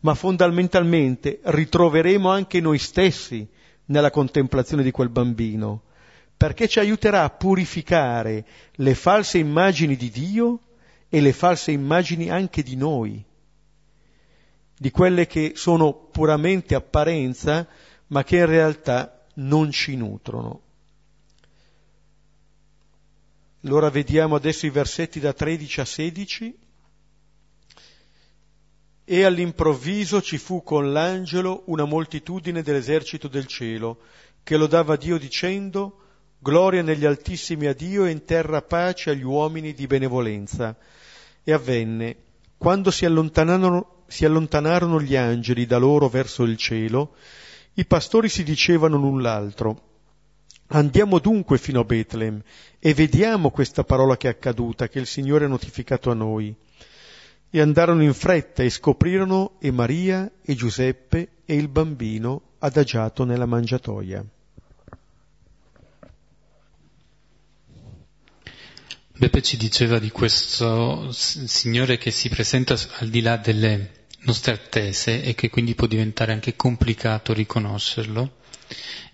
ma 0.00 0.14
fondamentalmente 0.14 1.40
ritroveremo 1.42 2.30
anche 2.30 2.60
noi 2.60 2.78
stessi 2.78 3.48
nella 3.86 4.12
contemplazione 4.12 4.84
di 4.84 4.92
quel 4.92 5.08
bambino, 5.08 5.82
perché 6.36 6.68
ci 6.68 6.78
aiuterà 6.78 7.24
a 7.24 7.30
purificare 7.30 8.44
le 8.74 8.94
false 8.94 9.38
immagini 9.38 9.96
di 9.96 10.10
Dio 10.10 10.60
e 11.08 11.20
le 11.20 11.32
false 11.32 11.72
immagini 11.72 12.30
anche 12.30 12.62
di 12.62 12.76
noi, 12.76 13.24
di 14.78 14.90
quelle 14.92 15.26
che 15.26 15.54
sono 15.56 15.92
puramente 15.92 16.76
apparenza, 16.76 17.66
ma 18.08 18.22
che 18.22 18.36
in 18.36 18.46
realtà 18.46 19.15
non 19.36 19.70
ci 19.70 19.96
nutrono. 19.96 20.62
Allora 23.64 23.90
vediamo 23.90 24.36
adesso 24.36 24.66
i 24.66 24.70
versetti 24.70 25.18
da 25.18 25.32
13 25.32 25.80
a 25.80 25.84
16. 25.84 26.58
E 29.08 29.24
all'improvviso 29.24 30.20
ci 30.20 30.38
fu 30.38 30.62
con 30.62 30.92
l'angelo 30.92 31.62
una 31.66 31.84
moltitudine 31.84 32.62
dell'esercito 32.62 33.28
del 33.28 33.46
cielo, 33.46 34.00
che 34.42 34.56
lodava 34.56 34.96
Dio 34.96 35.18
dicendo, 35.18 36.00
Gloria 36.38 36.82
negli 36.82 37.04
altissimi 37.04 37.66
a 37.66 37.72
Dio 37.72 38.04
e 38.04 38.10
in 38.10 38.24
terra 38.24 38.62
pace 38.62 39.10
agli 39.10 39.24
uomini 39.24 39.74
di 39.74 39.86
benevolenza. 39.86 40.76
E 41.42 41.52
avvenne, 41.52 42.16
quando 42.56 42.90
si 42.90 43.04
allontanarono, 43.04 44.04
si 44.06 44.24
allontanarono 44.24 45.00
gli 45.00 45.16
angeli 45.16 45.66
da 45.66 45.78
loro 45.78 46.08
verso 46.08 46.44
il 46.44 46.56
cielo, 46.56 47.16
i 47.76 47.86
pastori 47.86 48.28
si 48.28 48.42
dicevano 48.42 48.96
l'un 48.98 49.22
l'altro, 49.22 49.86
Andiamo 50.68 51.20
dunque 51.20 51.58
fino 51.58 51.80
a 51.80 51.84
Betlem 51.84 52.42
e 52.80 52.92
vediamo 52.92 53.50
questa 53.50 53.84
parola 53.84 54.16
che 54.16 54.26
è 54.26 54.30
accaduta, 54.30 54.88
che 54.88 54.98
il 54.98 55.06
Signore 55.06 55.44
ha 55.44 55.48
notificato 55.48 56.10
a 56.10 56.14
noi. 56.14 56.54
E 57.48 57.60
andarono 57.60 58.02
in 58.02 58.12
fretta 58.12 58.64
e 58.64 58.70
scoprirono 58.70 59.58
e 59.60 59.70
Maria 59.70 60.30
e 60.42 60.54
Giuseppe 60.56 61.28
e 61.44 61.54
il 61.54 61.68
bambino 61.68 62.54
adagiato 62.58 63.24
nella 63.24 63.46
mangiatoia. 63.46 64.24
Beppe 69.18 69.42
ci 69.42 69.56
diceva 69.56 70.00
di 70.00 70.10
questo 70.10 71.10
Signore 71.12 71.96
che 71.96 72.10
si 72.10 72.28
presenta 72.28 72.74
al 72.98 73.08
di 73.08 73.22
là 73.22 73.36
delle 73.36 73.95
nostre 74.26 74.52
attese 74.52 75.22
e 75.22 75.34
che 75.34 75.48
quindi 75.48 75.74
può 75.74 75.86
diventare 75.86 76.32
anche 76.32 76.56
complicato 76.56 77.32
riconoscerlo. 77.32 78.38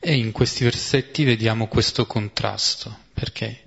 E 0.00 0.14
in 0.14 0.32
questi 0.32 0.64
versetti 0.64 1.24
vediamo 1.24 1.68
questo 1.68 2.06
contrasto, 2.06 2.98
perché 3.12 3.64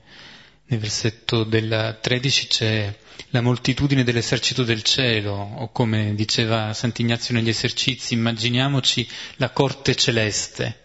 nel 0.65 0.79
versetto 0.79 1.43
del 1.43 1.99
13 2.01 2.47
c'è 2.47 2.95
la 3.29 3.41
moltitudine 3.41 4.03
dell'esercito 4.03 4.63
del 4.63 4.81
cielo, 4.81 5.33
o 5.33 5.71
come 5.71 6.15
diceva 6.15 6.73
Sant'Ignazio 6.73 7.33
negli 7.35 7.49
esercizi, 7.49 8.15
immaginiamoci 8.15 9.07
la 9.35 9.51
corte 9.51 9.95
celeste. 9.95 10.79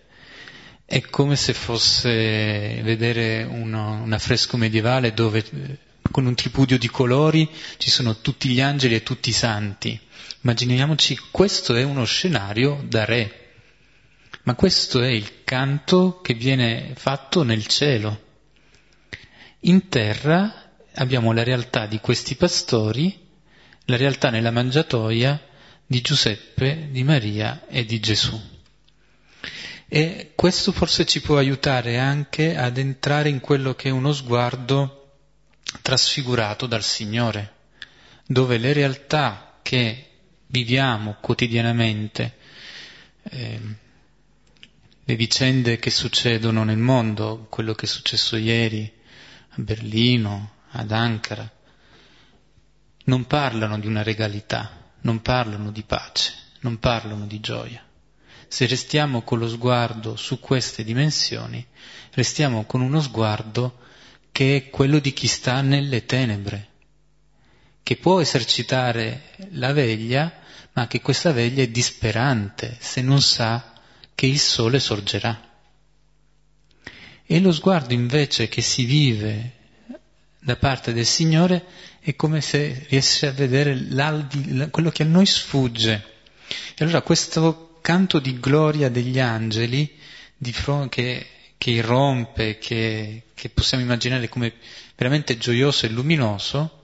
È 0.85 1.01
come 1.03 1.37
se 1.37 1.55
fosse 1.55 2.81
vedere 2.83 3.43
uno, 3.45 4.03
un 4.03 4.13
affresco 4.13 4.57
medievale 4.57 5.15
dove 5.15 5.79
con 6.11 6.27
un 6.27 6.35
tripudio 6.35 6.77
di 6.77 6.89
colori 6.89 7.49
ci 7.79 7.91
sono 7.91 8.21
tutti 8.21 8.49
gli 8.49 8.61
angeli 8.61 8.97
e 8.97 9.03
tutti 9.03 9.29
i 9.31 9.33
santi 9.33 9.99
Immaginiamoci, 10.43 11.19
questo 11.31 11.75
è 11.75 11.83
uno 11.83 12.05
scenario 12.05 12.83
da 12.89 13.05
re, 13.05 13.51
ma 14.45 14.55
questo 14.55 15.03
è 15.03 15.09
il 15.09 15.45
canto 15.45 16.23
che 16.23 16.33
viene 16.33 16.95
fatto 16.97 17.43
nel 17.43 17.67
cielo. 17.67 18.29
In 19.61 19.89
terra 19.89 20.73
abbiamo 20.95 21.33
la 21.33 21.43
realtà 21.43 21.85
di 21.85 22.01
questi 22.01 22.37
pastori, 22.37 23.29
la 23.85 23.99
realtà 23.99 24.31
nella 24.31 24.51
mangiatoia 24.51 25.39
di 25.85 26.01
Giuseppe, 26.01 26.89
di 26.91 27.05
Maria 27.05 27.67
e 27.67 27.85
di 27.85 28.01
Gesù. 28.01 28.41
E 29.89 30.33
questo 30.35 30.73
forse 30.73 31.05
ci 31.05 31.21
può 31.21 31.37
aiutare 31.37 31.99
anche 31.99 32.57
ad 32.57 32.79
entrare 32.79 33.29
in 33.29 33.41
quello 33.41 33.75
che 33.75 33.91
è 33.91 33.93
uno 33.93 34.15
sguardo 34.15 35.17
trasfigurato 35.83 36.65
dal 36.65 36.83
Signore, 36.83 37.53
dove 38.25 38.57
le 38.57 38.73
realtà 38.73 39.59
che 39.61 40.10
viviamo 40.51 41.17
quotidianamente, 41.21 42.37
eh, 43.23 43.61
le 45.05 45.17
vicende 45.17 45.79
che 45.79 45.91
succedono 45.91 46.65
nel 46.65 46.77
mondo, 46.79 47.47
quello 47.49 47.75
che 47.75 47.87
è 47.87 47.89
successo 47.89 48.37
ieri 48.37 48.91
a 49.51 49.63
Berlino, 49.63 50.53
ad 50.71 50.93
Ankara, 50.93 51.51
non 53.05 53.27
parlano 53.27 53.79
di 53.79 53.87
una 53.87 54.03
regalità, 54.03 54.93
non 55.03 55.21
parlano 55.23 55.71
di 55.71 55.83
pace, 55.83 56.33
non 56.61 56.79
parlano 56.79 57.27
di 57.27 57.41
gioia. 57.41 57.85
Se 58.47 58.67
restiamo 58.67 59.23
con 59.23 59.39
lo 59.39 59.49
sguardo 59.49 60.17
su 60.17 60.41
queste 60.41 60.85
dimensioni, 60.85 61.65
restiamo 62.13 62.65
con 62.65 62.81
uno 62.81 63.01
sguardo 63.01 63.79
che 64.33 64.57
è 64.57 64.71
quello 64.71 64.99
di 64.99 65.13
chi 65.13 65.27
sta 65.27 65.61
nelle 65.61 66.05
tenebre, 66.05 66.70
che 67.83 67.97
può 67.97 68.21
esercitare 68.21 69.35
la 69.53 69.73
veglia, 69.73 70.33
ma 70.73 70.87
che 70.87 71.01
questa 71.01 71.33
veglia 71.33 71.63
è 71.63 71.69
disperante 71.69 72.77
se 72.79 73.03
non 73.03 73.21
sa 73.21 73.73
che 74.15 74.27
il 74.27 74.39
sole 74.39 74.79
sorgerà. 74.79 75.49
E 77.27 77.41
lo 77.41 77.53
sguardo 77.53 77.95
invece 77.95 78.49
che 78.49 78.61
si 78.61 78.85
vive 78.85 79.53
da 80.41 80.57
parte 80.57 80.93
del 80.93 81.07
Signore 81.07 81.65
è 82.01 82.17
come 82.17 82.41
se 82.41 82.87
riesce 82.89 83.27
a 83.27 83.33
vedere 83.33 83.77
quello 84.71 84.91
che 84.91 85.03
a 85.03 85.07
noi 85.07 85.27
sfugge. 85.27 86.05
E 86.75 86.85
allora 86.85 87.03
questo 87.03 87.79
canto 87.81 88.19
di 88.19 88.39
gloria 88.41 88.89
degli 88.89 89.21
angeli 89.21 89.97
che, 90.89 91.27
che 91.57 91.71
irrompe, 91.71 92.59
che, 92.59 93.23
che 93.35 93.49
possiamo 93.51 93.83
immaginare 93.83 94.29
come 94.29 94.55
veramente 94.97 95.37
gioioso 95.39 95.87
e 95.87 95.91
luminoso, 95.91 96.80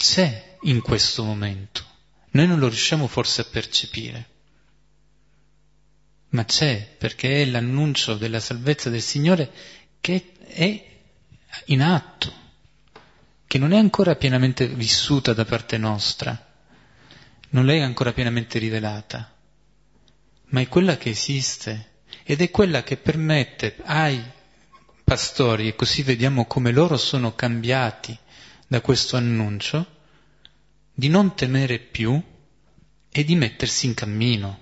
c'è 0.00 0.56
in 0.62 0.80
questo 0.80 1.22
momento. 1.22 1.84
Noi 2.30 2.46
non 2.46 2.58
lo 2.58 2.68
riusciamo 2.68 3.06
forse 3.06 3.42
a 3.42 3.44
percepire 3.44 4.30
ma 6.30 6.44
c'è 6.44 6.94
perché 6.98 7.42
è 7.42 7.44
l'annuncio 7.46 8.14
della 8.14 8.40
salvezza 8.40 8.90
del 8.90 9.02
Signore 9.02 9.50
che 10.00 10.32
è 10.46 10.88
in 11.66 11.82
atto, 11.82 12.32
che 13.46 13.58
non 13.58 13.72
è 13.72 13.78
ancora 13.78 14.14
pienamente 14.14 14.68
vissuta 14.68 15.32
da 15.32 15.44
parte 15.44 15.76
nostra, 15.76 16.48
non 17.50 17.68
è 17.68 17.80
ancora 17.80 18.12
pienamente 18.12 18.58
rivelata, 18.58 19.34
ma 20.46 20.60
è 20.60 20.68
quella 20.68 20.96
che 20.96 21.10
esiste 21.10 21.88
ed 22.22 22.40
è 22.40 22.50
quella 22.50 22.84
che 22.84 22.96
permette 22.96 23.76
ai 23.82 24.22
pastori, 25.02 25.66
e 25.66 25.74
così 25.74 26.02
vediamo 26.02 26.44
come 26.44 26.70
loro 26.70 26.96
sono 26.96 27.34
cambiati 27.34 28.16
da 28.70 28.80
questo 28.80 29.16
annuncio, 29.16 29.84
di 30.94 31.08
non 31.08 31.34
temere 31.34 31.80
più 31.80 32.22
e 33.10 33.24
di 33.24 33.34
mettersi 33.34 33.86
in 33.86 33.94
cammino. 33.94 34.58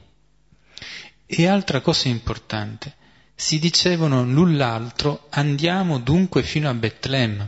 E 1.27 1.47
altra 1.47 1.83
cosa 1.83 2.09
importante, 2.09 2.97
si 3.35 3.59
dicevano 3.59 4.25
l'un 4.25 4.57
l'altro 4.57 5.27
andiamo 5.29 5.99
dunque 5.99 6.43
fino 6.43 6.71
a 6.71 6.75
Betlem, 6.75 7.47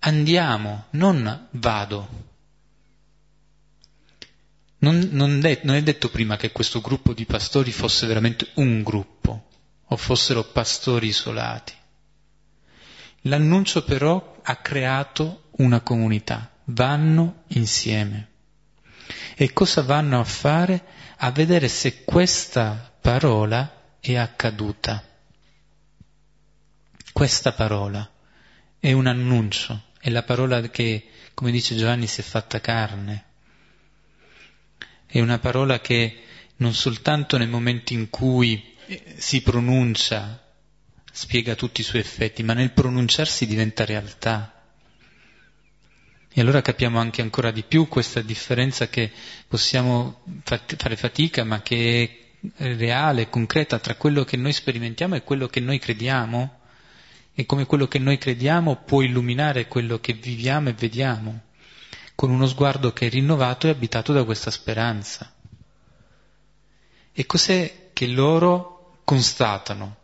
andiamo, 0.00 0.84
non 0.90 1.48
vado. 1.52 2.08
Non, 4.80 5.08
non, 5.12 5.40
de- 5.40 5.60
non 5.62 5.76
è 5.76 5.82
detto 5.82 6.10
prima 6.10 6.36
che 6.36 6.52
questo 6.52 6.82
gruppo 6.82 7.14
di 7.14 7.24
pastori 7.24 7.72
fosse 7.72 8.06
veramente 8.06 8.50
un 8.56 8.82
gruppo 8.82 9.48
o 9.82 9.96
fossero 9.96 10.44
pastori 10.44 11.06
isolati. 11.06 11.72
L'annuncio 13.22 13.82
però 13.82 14.40
ha 14.42 14.56
creato 14.56 15.44
una 15.58 15.80
comunità, 15.80 16.50
vanno 16.64 17.44
insieme. 17.48 18.28
E 19.34 19.52
cosa 19.52 19.82
vanno 19.82 20.20
a 20.20 20.24
fare? 20.24 20.84
A 21.18 21.30
vedere 21.30 21.68
se 21.68 22.04
questa 22.04 22.92
parola 23.00 23.94
è 24.00 24.16
accaduta. 24.16 25.02
Questa 27.12 27.52
parola 27.52 28.10
è 28.78 28.92
un 28.92 29.06
annuncio, 29.06 29.82
è 29.98 30.10
la 30.10 30.22
parola 30.22 30.60
che, 30.68 31.08
come 31.34 31.50
dice 31.50 31.76
Giovanni, 31.76 32.06
si 32.06 32.20
è 32.20 32.24
fatta 32.24 32.60
carne. 32.60 33.24
È 35.06 35.20
una 35.20 35.38
parola 35.38 35.80
che 35.80 36.22
non 36.56 36.74
soltanto 36.74 37.38
nel 37.38 37.48
momento 37.48 37.92
in 37.92 38.10
cui 38.10 38.74
eh, 38.86 39.14
si 39.16 39.42
pronuncia 39.42 40.42
spiega 41.10 41.54
tutti 41.54 41.80
i 41.80 41.84
suoi 41.84 42.02
effetti, 42.02 42.42
ma 42.42 42.52
nel 42.52 42.72
pronunciarsi 42.72 43.46
diventa 43.46 43.86
realtà. 43.86 44.55
E 46.38 46.42
allora 46.42 46.60
capiamo 46.60 46.98
anche 46.98 47.22
ancora 47.22 47.50
di 47.50 47.62
più 47.62 47.88
questa 47.88 48.20
differenza 48.20 48.88
che 48.88 49.10
possiamo 49.48 50.20
fare 50.44 50.94
fatica, 50.94 51.44
ma 51.44 51.62
che 51.62 52.26
è 52.58 52.76
reale, 52.76 53.30
concreta 53.30 53.78
tra 53.78 53.94
quello 53.94 54.22
che 54.22 54.36
noi 54.36 54.52
sperimentiamo 54.52 55.14
e 55.14 55.22
quello 55.22 55.46
che 55.46 55.60
noi 55.60 55.78
crediamo 55.78 56.58
e 57.34 57.46
come 57.46 57.64
quello 57.64 57.88
che 57.88 57.98
noi 57.98 58.18
crediamo 58.18 58.82
può 58.84 59.00
illuminare 59.00 59.66
quello 59.66 59.98
che 59.98 60.12
viviamo 60.12 60.68
e 60.68 60.74
vediamo, 60.74 61.40
con 62.14 62.28
uno 62.28 62.46
sguardo 62.46 62.92
che 62.92 63.06
è 63.06 63.08
rinnovato 63.08 63.66
e 63.66 63.70
abitato 63.70 64.12
da 64.12 64.24
questa 64.24 64.50
speranza. 64.50 65.32
E 67.14 67.24
cos'è 67.24 67.88
che 67.94 68.06
loro 68.08 68.98
constatano 69.04 69.96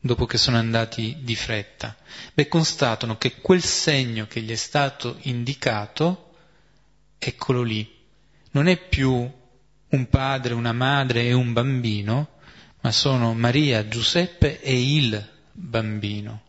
dopo 0.00 0.26
che 0.26 0.38
sono 0.38 0.56
andati 0.56 1.18
di 1.20 1.34
fretta? 1.34 1.96
Beh, 2.34 2.48
constatano 2.48 3.16
che 3.18 3.40
quel 3.40 3.62
segno 3.62 4.26
che 4.26 4.40
gli 4.40 4.50
è 4.50 4.56
stato 4.56 5.16
indicato, 5.22 6.34
eccolo 7.18 7.62
lì, 7.62 7.94
non 8.50 8.68
è 8.68 8.76
più 8.78 9.30
un 9.88 10.08
padre, 10.08 10.54
una 10.54 10.72
madre 10.72 11.24
e 11.24 11.32
un 11.32 11.52
bambino, 11.52 12.28
ma 12.80 12.92
sono 12.92 13.34
Maria, 13.34 13.88
Giuseppe 13.88 14.60
e 14.60 14.94
il 14.94 15.30
bambino, 15.52 16.42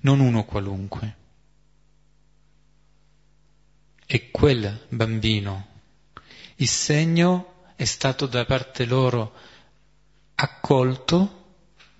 non 0.00 0.20
uno 0.20 0.44
qualunque. 0.44 1.16
E 4.06 4.30
quel 4.30 4.86
bambino, 4.88 5.68
il 6.56 6.68
segno 6.68 7.64
è 7.76 7.84
stato 7.84 8.26
da 8.26 8.44
parte 8.44 8.84
loro 8.84 9.32
accolto, 10.34 11.39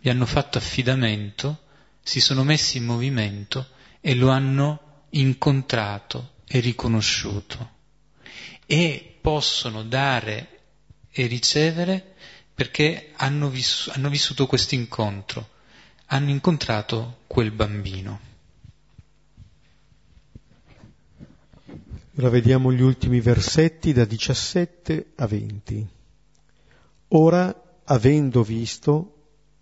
gli 0.00 0.08
hanno 0.08 0.24
fatto 0.24 0.56
affidamento, 0.56 1.64
si 2.02 2.20
sono 2.20 2.42
messi 2.42 2.78
in 2.78 2.84
movimento 2.86 3.68
e 4.00 4.14
lo 4.14 4.30
hanno 4.30 5.04
incontrato 5.10 6.32
e 6.46 6.60
riconosciuto. 6.60 7.78
E 8.64 9.18
possono 9.20 9.82
dare 9.84 10.60
e 11.10 11.26
ricevere 11.26 12.14
perché 12.54 13.12
hanno, 13.16 13.50
viss- 13.50 13.88
hanno 13.88 14.08
vissuto 14.08 14.46
questo 14.46 14.74
incontro, 14.74 15.48
hanno 16.06 16.30
incontrato 16.30 17.20
quel 17.26 17.50
bambino. 17.50 18.28
Ora 22.16 22.28
vediamo 22.28 22.72
gli 22.72 22.82
ultimi 22.82 23.20
versetti 23.20 23.92
da 23.92 24.04
17 24.04 25.12
a 25.16 25.26
20. 25.26 25.88
Ora, 27.08 27.80
avendo 27.84 28.42
visto, 28.42 29.19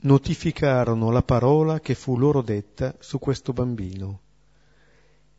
notificarono 0.08 1.10
la 1.10 1.22
parola 1.22 1.80
che 1.80 1.94
fu 1.94 2.16
loro 2.16 2.40
detta 2.40 2.94
su 2.98 3.18
questo 3.18 3.52
bambino. 3.52 4.20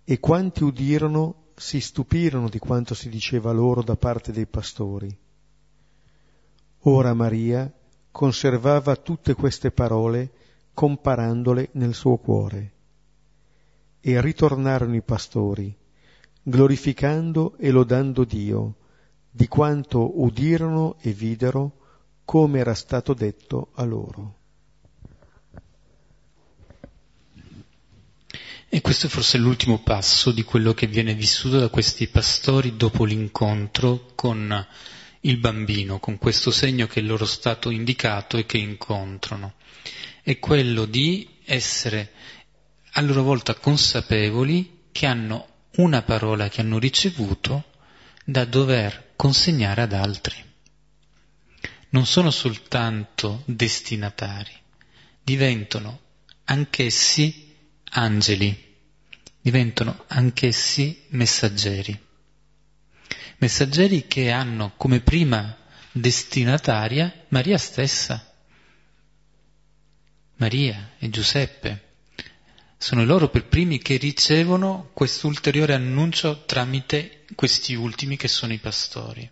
E 0.04 0.20
quanti 0.20 0.64
udirono 0.64 1.48
si 1.56 1.80
stupirono 1.80 2.50
di 2.50 2.60
quanto 2.60 2.94
si 2.94 3.10
diceva 3.10 3.52
loro 3.52 3.82
da 3.82 3.96
parte 3.96 4.32
dei 4.32 4.46
pastori. 4.46 5.16
Ora 6.84 7.14
Maria 7.16 7.72
conservava 8.12 8.96
tutte 8.96 9.34
queste 9.34 9.72
parole 9.72 10.32
comparandole 10.76 11.70
nel 11.74 11.96
suo 11.96 12.18
cuore. 12.18 12.72
E 14.00 14.22
ritornarono 14.22 14.96
i 14.96 15.02
pastori, 15.02 15.76
glorificando 16.44 17.58
e 17.58 17.72
lodando 17.72 18.24
Dio, 18.24 18.76
di 19.32 19.48
quanto 19.48 20.22
udirono 20.22 20.96
e 21.00 21.12
videro 21.12 21.74
come 22.24 22.60
era 22.60 22.76
stato 22.76 23.14
detto 23.16 23.70
a 23.74 23.84
loro. 23.84 24.39
E 28.72 28.82
questo 28.82 29.08
è 29.08 29.10
forse 29.10 29.40
l'ultimo 29.40 29.80
passo 29.80 30.32
di 30.32 30.44
quello 30.44 30.76
che 30.76 30.86
viene 30.86 31.16
vissuto 31.16 31.58
da 31.58 31.70
questi 31.70 32.08
pastori 32.08 32.78
dopo 32.78 33.04
l'incontro 33.04 34.12
con 34.14 34.68
il 35.22 35.38
bambino, 35.38 35.98
con 35.98 36.20
questo 36.20 36.52
segno 36.52 36.86
che 36.86 37.00
è 37.00 37.04
loro 37.04 37.26
stato 37.26 37.72
indicato 37.72 38.38
e 38.38 38.46
che 38.46 38.60
incontrano. 38.60 39.56
È 40.22 40.38
quello 40.38 40.86
di 40.86 41.28
essere 41.46 42.12
a 42.92 43.02
loro 43.02 43.24
volta 43.24 43.56
consapevoli 43.56 44.82
che 44.92 45.08
hanno 45.08 45.48
una 45.78 46.04
parola 46.04 46.48
che 46.48 46.62
hanno 46.62 46.78
ricevuto 46.78 47.72
da 48.24 48.46
dover 48.46 49.14
consegnare 49.16 49.82
ad 49.82 49.94
altri. 49.94 50.36
Non 51.90 52.06
sono 52.06 52.30
soltanto 52.30 53.42
destinatari, 53.46 54.52
diventano 55.24 56.02
anch'essi 56.44 57.49
angeli, 57.92 58.68
diventano 59.42 60.04
anch'essi 60.08 61.06
messaggeri. 61.10 62.08
Messaggeri 63.38 64.08
che 64.08 64.32
hanno 64.32 64.74
come 64.76 65.00
prima 65.00 65.56
destinataria 65.92 67.26
Maria 67.30 67.58
stessa. 67.58 68.24
Maria 70.36 70.92
e 71.00 71.10
Giuseppe 71.10 71.88
sono 72.78 73.04
loro 73.04 73.30
per 73.30 73.46
primi 73.46 73.78
che 73.80 73.98
ricevono 73.98 74.92
quest'ulteriore 74.94 75.74
annuncio 75.74 76.46
tramite 76.46 77.26
questi 77.36 77.74
ultimi 77.74 78.16
che 78.16 78.30
sono 78.30 78.54
i 78.54 78.58
pastori. 78.58 79.30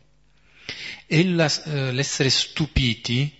E 1.05 1.25
la, 1.29 1.49
eh, 1.63 1.93
l'essere 1.93 2.29
stupiti 2.29 3.33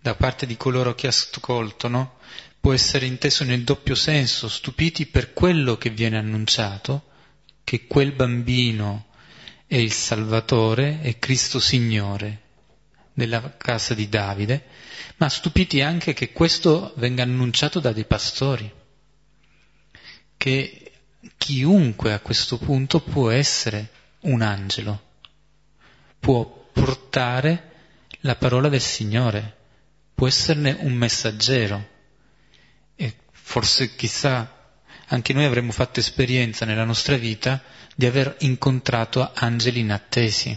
da 0.00 0.14
parte 0.14 0.44
di 0.44 0.56
coloro 0.58 0.94
che 0.94 1.06
ascoltano 1.06 2.18
può 2.60 2.72
essere 2.72 3.06
inteso 3.06 3.44
nel 3.44 3.64
doppio 3.64 3.94
senso, 3.94 4.48
stupiti 4.48 5.06
per 5.06 5.32
quello 5.32 5.76
che 5.76 5.90
viene 5.90 6.18
annunciato, 6.18 7.04
che 7.64 7.86
quel 7.86 8.12
bambino 8.12 9.06
è 9.66 9.76
il 9.76 9.92
Salvatore, 9.92 11.00
è 11.00 11.18
Cristo 11.18 11.60
Signore 11.60 12.42
della 13.12 13.56
casa 13.56 13.94
di 13.94 14.08
Davide, 14.08 14.64
ma 15.16 15.28
stupiti 15.28 15.80
anche 15.80 16.14
che 16.14 16.32
questo 16.32 16.92
venga 16.96 17.24
annunciato 17.24 17.80
da 17.80 17.92
dei 17.92 18.04
pastori 18.04 18.72
che 20.38 20.92
chiunque 21.36 22.12
a 22.12 22.20
questo 22.20 22.56
punto 22.58 23.00
può 23.00 23.28
essere 23.30 23.90
un 24.20 24.40
angelo, 24.40 25.02
può 26.18 26.68
portare 26.72 27.72
la 28.20 28.36
parola 28.36 28.68
del 28.68 28.80
Signore, 28.80 29.56
può 30.14 30.26
esserne 30.28 30.76
un 30.80 30.92
messaggero. 30.92 31.96
Forse 33.48 33.96
chissà 33.96 34.74
anche 35.06 35.32
noi 35.32 35.46
avremmo 35.46 35.72
fatto 35.72 36.00
esperienza 36.00 36.66
nella 36.66 36.84
nostra 36.84 37.16
vita 37.16 37.62
di 37.96 38.04
aver 38.04 38.36
incontrato 38.40 39.32
angeli 39.32 39.80
inattesi 39.80 40.54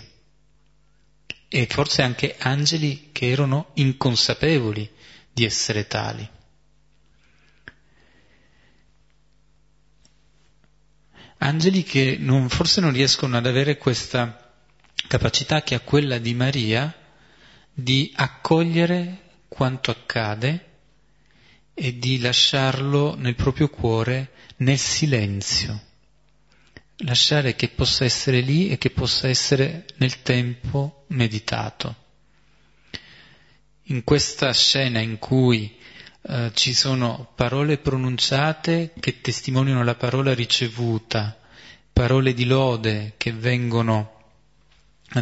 e 1.47 1.67
forse 1.67 2.01
anche 2.01 2.35
angeli 2.37 3.11
che 3.13 3.29
erano 3.29 3.69
inconsapevoli 3.75 4.91
di 5.31 5.45
essere 5.45 5.87
tali. 5.87 6.29
angeli 11.37 11.83
che 11.83 12.17
non, 12.19 12.49
forse 12.49 12.81
non 12.81 12.91
riescono 12.91 13.37
ad 13.37 13.45
avere 13.45 13.77
questa 13.77 14.53
capacità 15.07 15.63
che 15.63 15.75
ha 15.75 15.79
quella 15.79 16.17
di 16.17 16.33
Maria 16.33 16.93
di 17.73 18.11
accogliere 18.17 19.29
quanto 19.47 19.91
accade 19.91 20.70
e 21.83 21.97
di 21.97 22.19
lasciarlo 22.19 23.15
nel 23.15 23.33
proprio 23.33 23.67
cuore 23.67 24.29
nel 24.57 24.77
silenzio, 24.77 25.81
lasciare 26.97 27.55
che 27.55 27.69
possa 27.69 28.05
essere 28.05 28.41
lì 28.41 28.69
e 28.69 28.77
che 28.77 28.91
possa 28.91 29.27
essere 29.27 29.85
nel 29.95 30.21
tempo 30.21 31.05
meditato. 31.07 31.95
In 33.85 34.03
questa 34.03 34.53
scena 34.53 34.99
in 34.99 35.17
cui 35.17 35.75
eh, 36.21 36.51
ci 36.53 36.75
sono 36.75 37.31
parole 37.33 37.79
pronunciate 37.79 38.93
che 38.99 39.19
testimoniano 39.19 39.83
la 39.83 39.95
parola 39.95 40.35
ricevuta, 40.35 41.35
parole 41.91 42.35
di 42.35 42.45
lode 42.45 43.13
che 43.17 43.33
vengono 43.33 44.21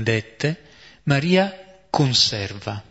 dette, 0.02 0.62
Maria 1.04 1.86
conserva. 1.90 2.84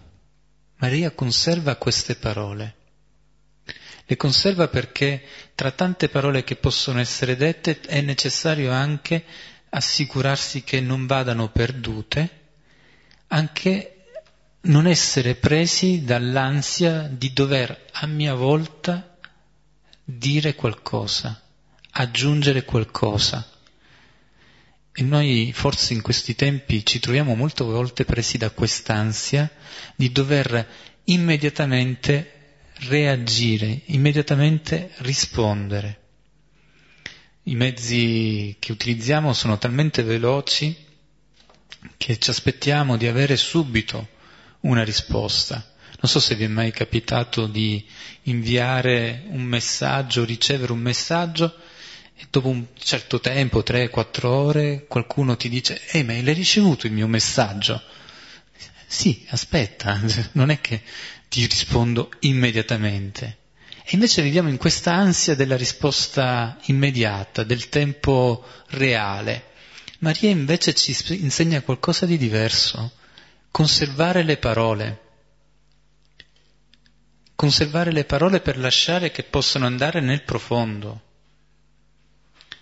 Maria 0.77 1.11
conserva 1.11 1.77
queste 1.77 2.15
parole. 2.15 2.77
Le 4.11 4.17
conserva 4.17 4.69
perché 4.69 5.23
tra 5.55 5.71
tante 5.71 6.09
parole 6.09 6.43
che 6.43 6.57
possono 6.57 6.99
essere 6.99 7.37
dette 7.37 7.81
è 7.81 8.01
necessario 8.01 8.73
anche 8.73 9.23
assicurarsi 9.69 10.65
che 10.65 10.81
non 10.81 11.05
vadano 11.05 11.51
perdute, 11.51 12.31
anche 13.27 14.05
non 14.63 14.87
essere 14.87 15.35
presi 15.35 16.05
dall'ansia 16.05 17.03
di 17.03 17.35
dover 17.35 17.85
a 17.93 18.07
mia 18.07 18.33
volta 18.33 19.15
dire 20.03 20.55
qualcosa, 20.55 21.43
aggiungere 21.91 22.65
qualcosa. 22.65 23.47
E 24.91 25.03
noi 25.03 25.53
forse 25.53 25.93
in 25.93 26.01
questi 26.01 26.35
tempi 26.35 26.83
ci 26.87 26.99
troviamo 26.99 27.35
molte 27.35 27.63
volte 27.63 28.07
presi 28.07 28.39
da 28.39 28.49
quest'ansia 28.49 29.51
di 29.95 30.11
dover 30.11 30.67
immediatamente 31.05 32.38
reagire, 32.81 33.83
immediatamente 33.87 34.93
rispondere. 34.99 36.01
I 37.45 37.55
mezzi 37.55 38.57
che 38.59 38.73
utilizziamo 38.73 39.33
sono 39.33 39.59
talmente 39.59 40.03
veloci 40.03 40.77
che 41.97 42.19
ci 42.19 42.31
aspettiamo 42.31 42.97
di 42.97 43.07
avere 43.07 43.37
subito 43.37 44.09
una 44.61 44.85
risposta. 44.85 45.75
Non 46.01 46.11
so 46.11 46.21
se 46.21 46.35
vi 46.35 46.45
è 46.45 46.49
mai 46.49 46.71
capitato 46.71 47.47
di 47.47 47.85
inviare 48.25 49.25
un 49.29 49.43
messaggio, 49.43 50.25
ricevere 50.25 50.73
un 50.73 50.81
messaggio 50.81 51.57
e 52.15 52.27
dopo 52.31 52.49
un 52.49 52.67
certo 52.77 53.21
tempo, 53.21 53.63
tre, 53.63 53.89
quattro 53.89 54.31
ore, 54.31 54.87
qualcuno 54.87 55.37
ti 55.37 55.49
dice, 55.49 55.81
ehi, 55.91 56.05
ma 56.05 56.13
l'hai 56.13 56.35
ricevuto 56.35 56.87
il 56.87 56.93
mio 56.93 57.07
messaggio? 57.07 57.83
Sì, 58.87 59.25
aspetta, 59.29 60.01
non 60.33 60.51
è 60.51 60.61
che 60.61 60.83
ti 61.29 61.47
rispondo 61.47 62.11
immediatamente. 62.21 63.37
E 63.85 63.91
invece 63.93 64.23
viviamo 64.23 64.49
in 64.49 64.57
questa 64.57 64.93
ansia 64.93 65.35
della 65.35 65.57
risposta 65.57 66.59
immediata, 66.65 67.43
del 67.43 67.69
tempo 67.69 68.45
reale. 68.69 69.45
Maria 70.01 70.31
invece 70.31 70.75
ci 70.75 70.95
insegna 71.21 71.63
qualcosa 71.63 72.07
di 72.07 72.19
diverso 72.19 72.93
conservare 73.51 74.23
le 74.23 74.37
parole, 74.37 75.01
conservare 77.35 77.91
le 77.91 78.05
parole 78.05 78.41
per 78.41 78.59
lasciare 78.59 79.11
che 79.11 79.23
possano 79.25 79.67
andare 79.67 80.01
nel 80.01 80.23
profondo, 80.23 81.01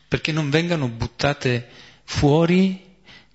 perché 0.08 0.32
non 0.32 0.48
vengano 0.48 0.88
buttate 0.88 1.68
fuori 2.04 2.84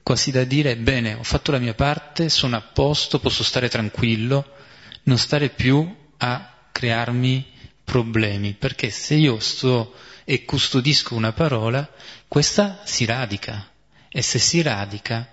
quasi 0.02 0.32
da 0.32 0.44
dire 0.44 0.76
bene, 0.78 1.14
ho 1.14 1.24
fatto 1.24 1.52
la 1.52 1.60
mia 1.60 1.76
parte, 1.76 2.30
sono 2.30 2.56
a 2.56 2.62
posto, 2.62 3.20
posso 3.20 3.44
stare 3.44 3.70
tranquillo, 3.70 4.56
non 5.04 5.18
stare 5.18 5.50
più 5.50 5.96
a 6.18 6.54
crearmi 6.72 7.46
problemi, 7.84 8.54
perché 8.54 8.90
se 8.90 9.16
io 9.16 9.40
sto 9.40 9.94
e 10.24 10.46
custodisco 10.46 11.16
una 11.16 11.34
parola, 11.34 11.90
questa 12.28 12.82
si 12.86 13.06
radica 13.06 13.70
e 14.08 14.22
se 14.22 14.40
si 14.40 14.62
radica 14.62 15.30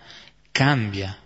cambia. 0.51 1.17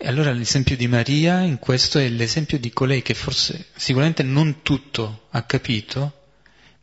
E 0.00 0.06
allora 0.06 0.32
l'esempio 0.32 0.76
di 0.76 0.86
Maria 0.86 1.40
in 1.40 1.58
questo 1.58 1.98
è 1.98 2.08
l'esempio 2.08 2.58
di 2.58 2.72
colei 2.72 3.02
che 3.02 3.14
forse 3.14 3.66
sicuramente 3.74 4.22
non 4.22 4.62
tutto 4.62 5.26
ha 5.30 5.42
capito, 5.42 6.26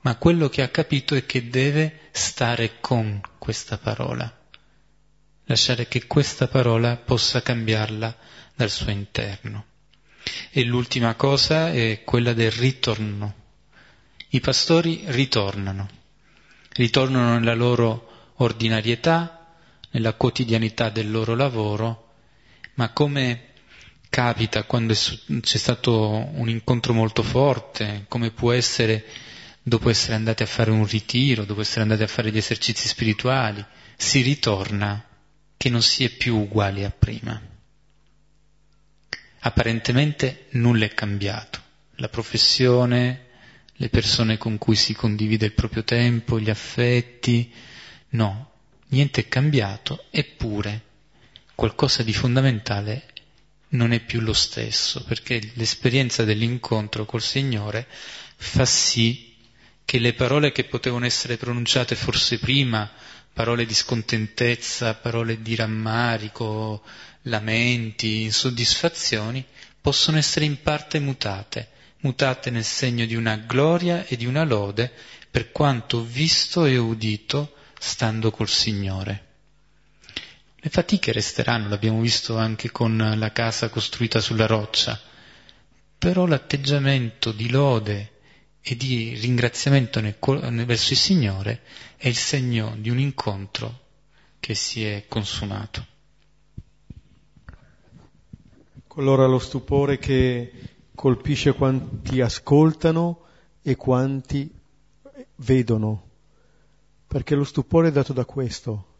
ma 0.02 0.16
quello 0.18 0.50
che 0.50 0.62
ha 0.62 0.70
capito 0.70 1.16
è 1.16 1.26
che 1.26 1.50
deve 1.50 2.10
stare 2.12 2.80
con 2.80 3.22
questa 3.38 3.78
parola, 3.78 4.32
lasciare 5.46 5.88
che 5.88 6.08
questa 6.08 6.48
parola 6.48 6.98
possa 6.98 7.42
cambiarla 7.42 8.16
dal 8.56 8.70
suo 8.70 8.92
interno. 8.92 9.66
E 10.50 10.64
l'ultima 10.64 11.14
cosa 11.16 11.72
è 11.72 12.02
quella 12.04 12.34
del 12.34 12.52
ritorno. 12.52 13.44
I 14.30 14.40
pastori 14.40 15.04
ritornano, 15.08 15.88
ritornano 16.74 17.38
nella 17.38 17.54
loro 17.54 18.34
ordinarietà, 18.38 19.56
nella 19.92 20.14
quotidianità 20.14 20.90
del 20.90 21.12
loro 21.12 21.36
lavoro, 21.36 22.14
ma 22.76 22.90
come 22.90 23.54
capita 24.10 24.64
quando 24.64 24.94
c'è 24.94 25.58
stato 25.58 26.30
un 26.34 26.50
incontro 26.50 26.94
molto 26.94 27.24
forte, 27.24 28.06
come 28.08 28.32
può 28.32 28.52
essere 28.52 29.06
dopo 29.62 29.90
essere 29.90 30.16
andati 30.16 30.44
a 30.44 30.48
fare 30.48 30.72
un 30.72 30.86
ritiro, 30.86 31.44
dopo 31.44 31.62
essere 31.62 31.82
andati 31.82 32.04
a 32.04 32.08
fare 32.08 32.32
gli 32.32 32.38
esercizi 32.38 32.88
spirituali, 32.88 33.64
si 33.96 34.22
ritorna 34.22 35.04
che 35.58 35.70
non 35.70 35.82
si 35.82 36.04
è 36.04 36.10
più 36.10 36.38
uguali 36.38 36.84
a 36.84 36.92
prima. 36.92 37.42
Apparentemente 39.46 40.48
nulla 40.54 40.86
è 40.86 40.94
cambiato, 40.96 41.62
la 41.98 42.10
professione, 42.10 43.28
le 43.74 43.90
persone 43.90 44.38
con 44.40 44.58
cui 44.58 44.76
si 44.76 44.96
condivide 44.96 45.46
il 45.46 45.54
proprio 45.54 45.84
tempo, 45.84 46.40
gli 46.40 46.50
affetti, 46.50 47.54
no, 48.10 48.52
niente 48.88 49.22
è 49.22 49.28
cambiato, 49.28 50.06
eppure 50.10 50.82
qualcosa 51.54 52.02
di 52.02 52.12
fondamentale 52.12 53.06
non 53.70 53.92
è 53.92 54.00
più 54.00 54.20
lo 54.20 54.34
stesso, 54.34 55.04
perché 55.04 55.52
l'esperienza 55.54 56.24
dell'incontro 56.24 57.06
col 57.06 57.22
Signore 57.22 57.86
fa 58.38 58.66
sì 58.66 59.36
che 59.86 60.00
le 60.00 60.14
parole 60.14 60.52
che 60.52 60.64
potevano 60.64 61.06
essere 61.06 61.38
pronunciate 61.38 61.94
forse 61.94 62.40
prima, 62.40 62.92
parole 63.36 63.66
di 63.66 63.74
scontentezza, 63.74 64.94
parole 64.94 65.42
di 65.42 65.56
rammarico, 65.56 66.82
lamenti, 67.24 68.22
insoddisfazioni, 68.22 69.46
possono 69.82 70.18
essere 70.18 70.46
in 70.46 70.62
parte 70.62 71.00
mutate, 71.00 71.68
mutate 72.00 72.50
nel 72.50 72.64
segno 72.64 73.06
di 73.06 73.14
una 73.14 73.36
gloria 73.36 74.06
e 74.06 74.16
di 74.16 74.26
una 74.26 74.46
lode 74.46 74.90
per 75.30 75.52
quanto 75.52 76.02
visto 76.02 76.64
e 76.64 76.78
udito 76.78 77.56
stando 77.78 78.32
col 78.32 78.48
Signore. 78.48 79.24
Le 80.56 80.70
fatiche 80.70 81.12
resteranno, 81.12 81.68
l'abbiamo 81.68 82.00
visto 82.00 82.38
anche 82.38 82.72
con 82.72 83.16
la 83.18 83.32
casa 83.34 83.68
costruita 83.68 84.22
sulla 84.22 84.46
roccia, 84.46 84.98
però 85.98 86.26
l'atteggiamento 86.26 87.34
di 87.34 87.50
lode 87.50 88.14
e 88.68 88.76
di 88.76 89.14
ringraziamento 89.14 90.02
nel, 90.02 90.16
verso 90.66 90.94
il 90.94 90.98
Signore 90.98 91.62
è 91.98 92.08
il 92.08 92.16
segno 92.16 92.76
di 92.80 92.90
un 92.90 92.98
incontro 92.98 93.82
che 94.40 94.56
si 94.56 94.84
è 94.84 95.06
consumato. 95.08 95.86
Allora 98.96 99.28
lo 99.28 99.38
stupore 99.38 100.00
che 100.00 100.52
colpisce 100.96 101.54
quanti 101.54 102.22
ascoltano 102.22 103.26
e 103.62 103.76
quanti 103.76 104.52
vedono, 105.36 106.10
perché 107.06 107.36
lo 107.36 107.44
stupore 107.44 107.90
è 107.90 107.92
dato 107.92 108.14
da 108.14 108.26
questo, 108.26 108.96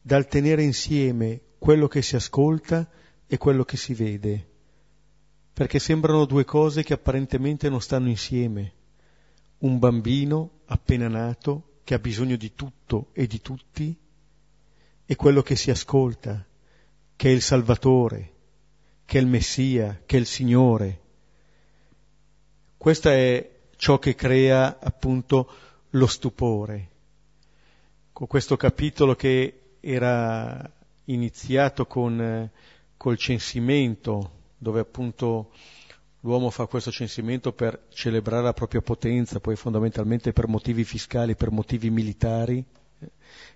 dal 0.00 0.28
tenere 0.28 0.62
insieme 0.62 1.40
quello 1.58 1.88
che 1.88 2.02
si 2.02 2.14
ascolta 2.14 2.88
e 3.26 3.36
quello 3.38 3.64
che 3.64 3.76
si 3.76 3.92
vede, 3.92 4.46
perché 5.52 5.80
sembrano 5.80 6.26
due 6.26 6.44
cose 6.44 6.84
che 6.84 6.92
apparentemente 6.92 7.68
non 7.68 7.80
stanno 7.80 8.08
insieme 8.08 8.74
un 9.60 9.78
bambino 9.78 10.60
appena 10.66 11.08
nato 11.08 11.80
che 11.84 11.94
ha 11.94 11.98
bisogno 11.98 12.36
di 12.36 12.54
tutto 12.54 13.08
e 13.12 13.26
di 13.26 13.40
tutti 13.40 13.96
e 15.04 15.16
quello 15.16 15.42
che 15.42 15.56
si 15.56 15.70
ascolta, 15.70 16.46
che 17.16 17.28
è 17.28 17.32
il 17.32 17.42
Salvatore, 17.42 18.32
che 19.04 19.18
è 19.18 19.20
il 19.20 19.26
Messia, 19.26 20.02
che 20.06 20.16
è 20.16 20.20
il 20.20 20.26
Signore. 20.26 21.00
Questo 22.76 23.08
è 23.08 23.58
ciò 23.76 23.98
che 23.98 24.14
crea 24.14 24.78
appunto 24.80 25.50
lo 25.90 26.06
stupore. 26.06 26.88
Con 28.12 28.26
questo 28.28 28.56
capitolo 28.56 29.16
che 29.16 29.78
era 29.80 30.72
iniziato 31.06 31.86
con, 31.86 32.48
col 32.96 33.18
censimento, 33.18 34.30
dove 34.56 34.80
appunto 34.80 35.50
L'uomo 36.20 36.50
fa 36.50 36.66
questo 36.66 36.90
censimento 36.90 37.52
per 37.52 37.86
celebrare 37.88 38.42
la 38.42 38.52
propria 38.52 38.82
potenza, 38.82 39.40
poi 39.40 39.56
fondamentalmente 39.56 40.32
per 40.32 40.48
motivi 40.48 40.84
fiscali, 40.84 41.34
per 41.34 41.50
motivi 41.50 41.88
militari, 41.88 42.62
eh, 42.98 43.10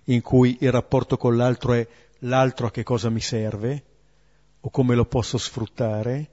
in 0.05 0.21
cui 0.21 0.57
il 0.61 0.71
rapporto 0.71 1.15
con 1.15 1.35
l'altro 1.35 1.73
è 1.73 1.87
l'altro 2.19 2.67
a 2.67 2.71
che 2.71 2.81
cosa 2.81 3.09
mi 3.09 3.21
serve 3.21 3.83
o 4.61 4.69
come 4.71 4.95
lo 4.95 5.05
posso 5.05 5.37
sfruttare. 5.37 6.31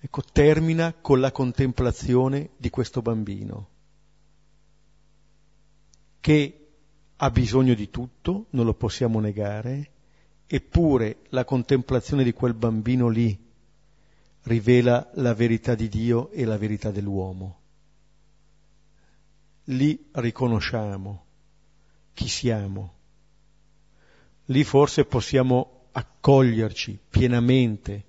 Ecco, 0.00 0.22
termina 0.32 0.94
con 0.94 1.20
la 1.20 1.32
contemplazione 1.32 2.50
di 2.56 2.70
questo 2.70 3.02
bambino, 3.02 3.68
che 6.20 6.68
ha 7.16 7.30
bisogno 7.30 7.74
di 7.74 7.90
tutto, 7.90 8.46
non 8.50 8.64
lo 8.64 8.74
possiamo 8.74 9.20
negare, 9.20 9.90
eppure 10.46 11.18
la 11.30 11.44
contemplazione 11.44 12.24
di 12.24 12.32
quel 12.32 12.54
bambino 12.54 13.08
lì, 13.08 13.47
rivela 14.42 15.10
la 15.14 15.34
verità 15.34 15.74
di 15.74 15.88
Dio 15.88 16.30
e 16.30 16.44
la 16.44 16.56
verità 16.56 16.90
dell'uomo. 16.90 17.60
Lì 19.64 20.08
riconosciamo 20.12 21.24
chi 22.14 22.28
siamo. 22.28 22.94
Lì 24.46 24.64
forse 24.64 25.04
possiamo 25.04 25.88
accoglierci 25.92 26.98
pienamente 27.08 28.04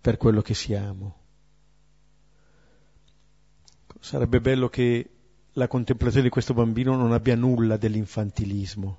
per 0.00 0.16
quello 0.16 0.40
che 0.40 0.54
siamo. 0.54 1.16
Sarebbe 4.00 4.40
bello 4.40 4.68
che 4.68 5.10
la 5.52 5.68
contemplazione 5.68 6.24
di 6.24 6.30
questo 6.30 6.54
bambino 6.54 6.96
non 6.96 7.12
abbia 7.12 7.34
nulla 7.34 7.76
dell'infantilismo 7.76 8.98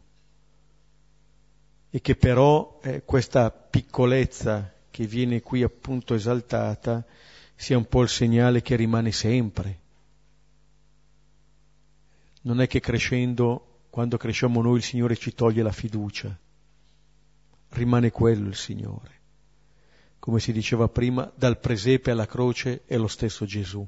e 1.90 2.02
che 2.02 2.16
però 2.16 2.80
eh, 2.84 3.04
questa 3.04 3.50
piccolezza 3.52 4.74
che 4.98 5.06
viene 5.06 5.44
qui 5.44 5.62
appunto 5.62 6.16
esaltata 6.16 7.06
sia 7.54 7.78
un 7.78 7.86
po' 7.86 8.02
il 8.02 8.10
segnale 8.10 8.64
che 8.64 8.76
rimane 8.76 9.12
sempre. 9.12 9.80
Non 12.42 12.62
è 12.62 12.68
che 12.68 12.80
crescendo, 12.80 13.82
quando 13.92 14.18
cresciamo 14.18 14.60
noi, 14.60 14.78
il 14.78 14.84
Signore 14.84 15.16
ci 15.16 15.36
toglie 15.36 15.62
la 15.62 15.72
fiducia. 15.72 16.36
Rimane 17.70 18.10
quello 18.10 18.48
il 18.48 18.56
Signore. 18.56 19.12
Come 20.18 20.40
si 20.40 20.52
diceva 20.52 20.88
prima, 20.88 21.32
dal 21.36 21.60
presepe 21.60 22.10
alla 22.10 22.26
croce 22.26 22.82
è 22.88 22.98
lo 22.98 23.08
stesso 23.08 23.46
Gesù. 23.46 23.88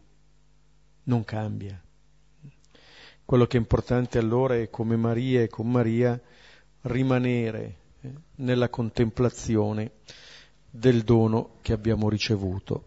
Non 1.06 1.24
cambia. 1.24 1.82
Quello 3.26 3.48
che 3.48 3.58
è 3.58 3.60
importante 3.60 4.20
allora 4.20 4.58
è 4.58 4.70
come 4.70 4.96
Maria 4.96 5.42
e 5.42 5.48
con 5.48 5.72
Maria 5.72 6.22
rimanere 6.82 7.78
eh, 8.02 8.14
nella 8.36 8.70
contemplazione 8.70 9.94
del 10.70 11.04
dono 11.04 11.58
che 11.62 11.74
abbiamo 11.74 12.10
ricevuto. 12.10 12.84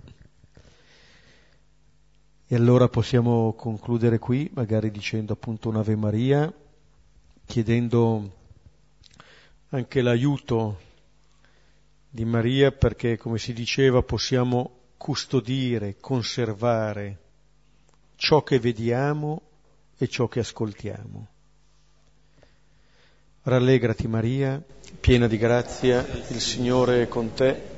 E 2.47 2.55
allora 2.55 2.89
possiamo 2.89 3.55
concludere 3.55 4.19
qui, 4.19 4.51
magari 4.53 4.91
dicendo 4.91 5.33
appunto 5.33 5.71
un'Ave 5.71 5.97
Maria, 5.97 6.53
chiedendo 7.47 8.31
anche 9.71 10.03
l'aiuto 10.03 10.81
di 12.11 12.27
Maria 12.27 12.71
perché, 12.71 13.17
come 13.17 13.39
si 13.39 13.55
diceva, 13.55 14.03
possiamo 14.03 14.81
custodire, 14.99 15.97
conservare 15.99 17.19
ciò 18.17 18.43
che 18.43 18.59
vediamo 18.59 19.41
e 19.97 20.09
ciò 20.09 20.29
che 20.29 20.41
ascoltiamo. 20.41 21.27
Rallegrati 23.45 24.07
Maria, 24.07 24.63
piena 25.01 25.27
di 25.27 25.39
grazia, 25.39 26.07
il 26.29 26.41
Signore 26.41 27.03
è 27.03 27.09
con 27.09 27.33
te 27.33 27.72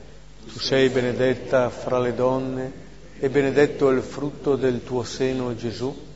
tu 0.44 0.58
sei 0.58 0.88
benedetta 0.88 1.70
fra 1.70 1.98
le 1.98 2.14
donne 2.14 2.72
e 3.18 3.28
benedetto 3.30 3.90
è 3.90 3.94
il 3.94 4.02
frutto 4.02 4.56
del 4.56 4.82
tuo 4.84 5.02
seno, 5.02 5.54
Gesù. 5.54 6.12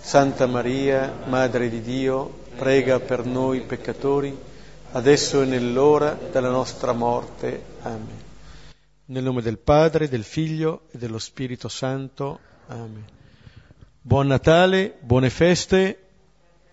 Santa 0.00 0.46
Maria, 0.46 1.22
Madre 1.26 1.68
di 1.68 1.80
Dio, 1.80 2.44
prega 2.56 2.98
per 2.98 3.24
noi 3.24 3.60
peccatori, 3.62 4.36
adesso 4.92 5.42
e 5.42 5.46
nell'ora 5.46 6.18
della 6.32 6.50
nostra 6.50 6.92
morte. 6.92 7.62
Amen. 7.82 8.26
Nel 9.06 9.22
nome 9.22 9.42
del 9.42 9.58
Padre, 9.58 10.08
del 10.08 10.24
Figlio 10.24 10.82
e 10.90 10.98
dello 10.98 11.18
Spirito 11.18 11.68
Santo. 11.68 12.38
Amen. 12.66 13.04
Buon 14.00 14.26
Natale, 14.26 14.96
buone 15.00 15.30
feste. 15.30 16.04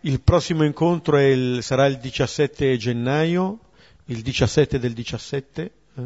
Il 0.01 0.21
prossimo 0.21 0.63
incontro 0.63 1.19
il, 1.19 1.61
sarà 1.61 1.85
il 1.85 1.97
17 1.97 2.77
gennaio, 2.77 3.59
il 4.05 4.21
17 4.21 4.79
del 4.79 4.93
17. 4.93 5.71
Eh? 5.97 6.01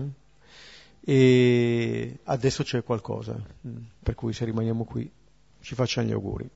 E 1.12 2.20
adesso 2.26 2.62
c'è 2.62 2.84
qualcosa, 2.84 3.34
mm, 3.68 3.78
per 4.04 4.14
cui 4.14 4.32
se 4.32 4.46
rimaniamo 4.46 4.84
qui 4.86 5.12
ci 5.60 5.74
facciamo 5.74 6.06
gli 6.08 6.12
auguri. 6.12 6.48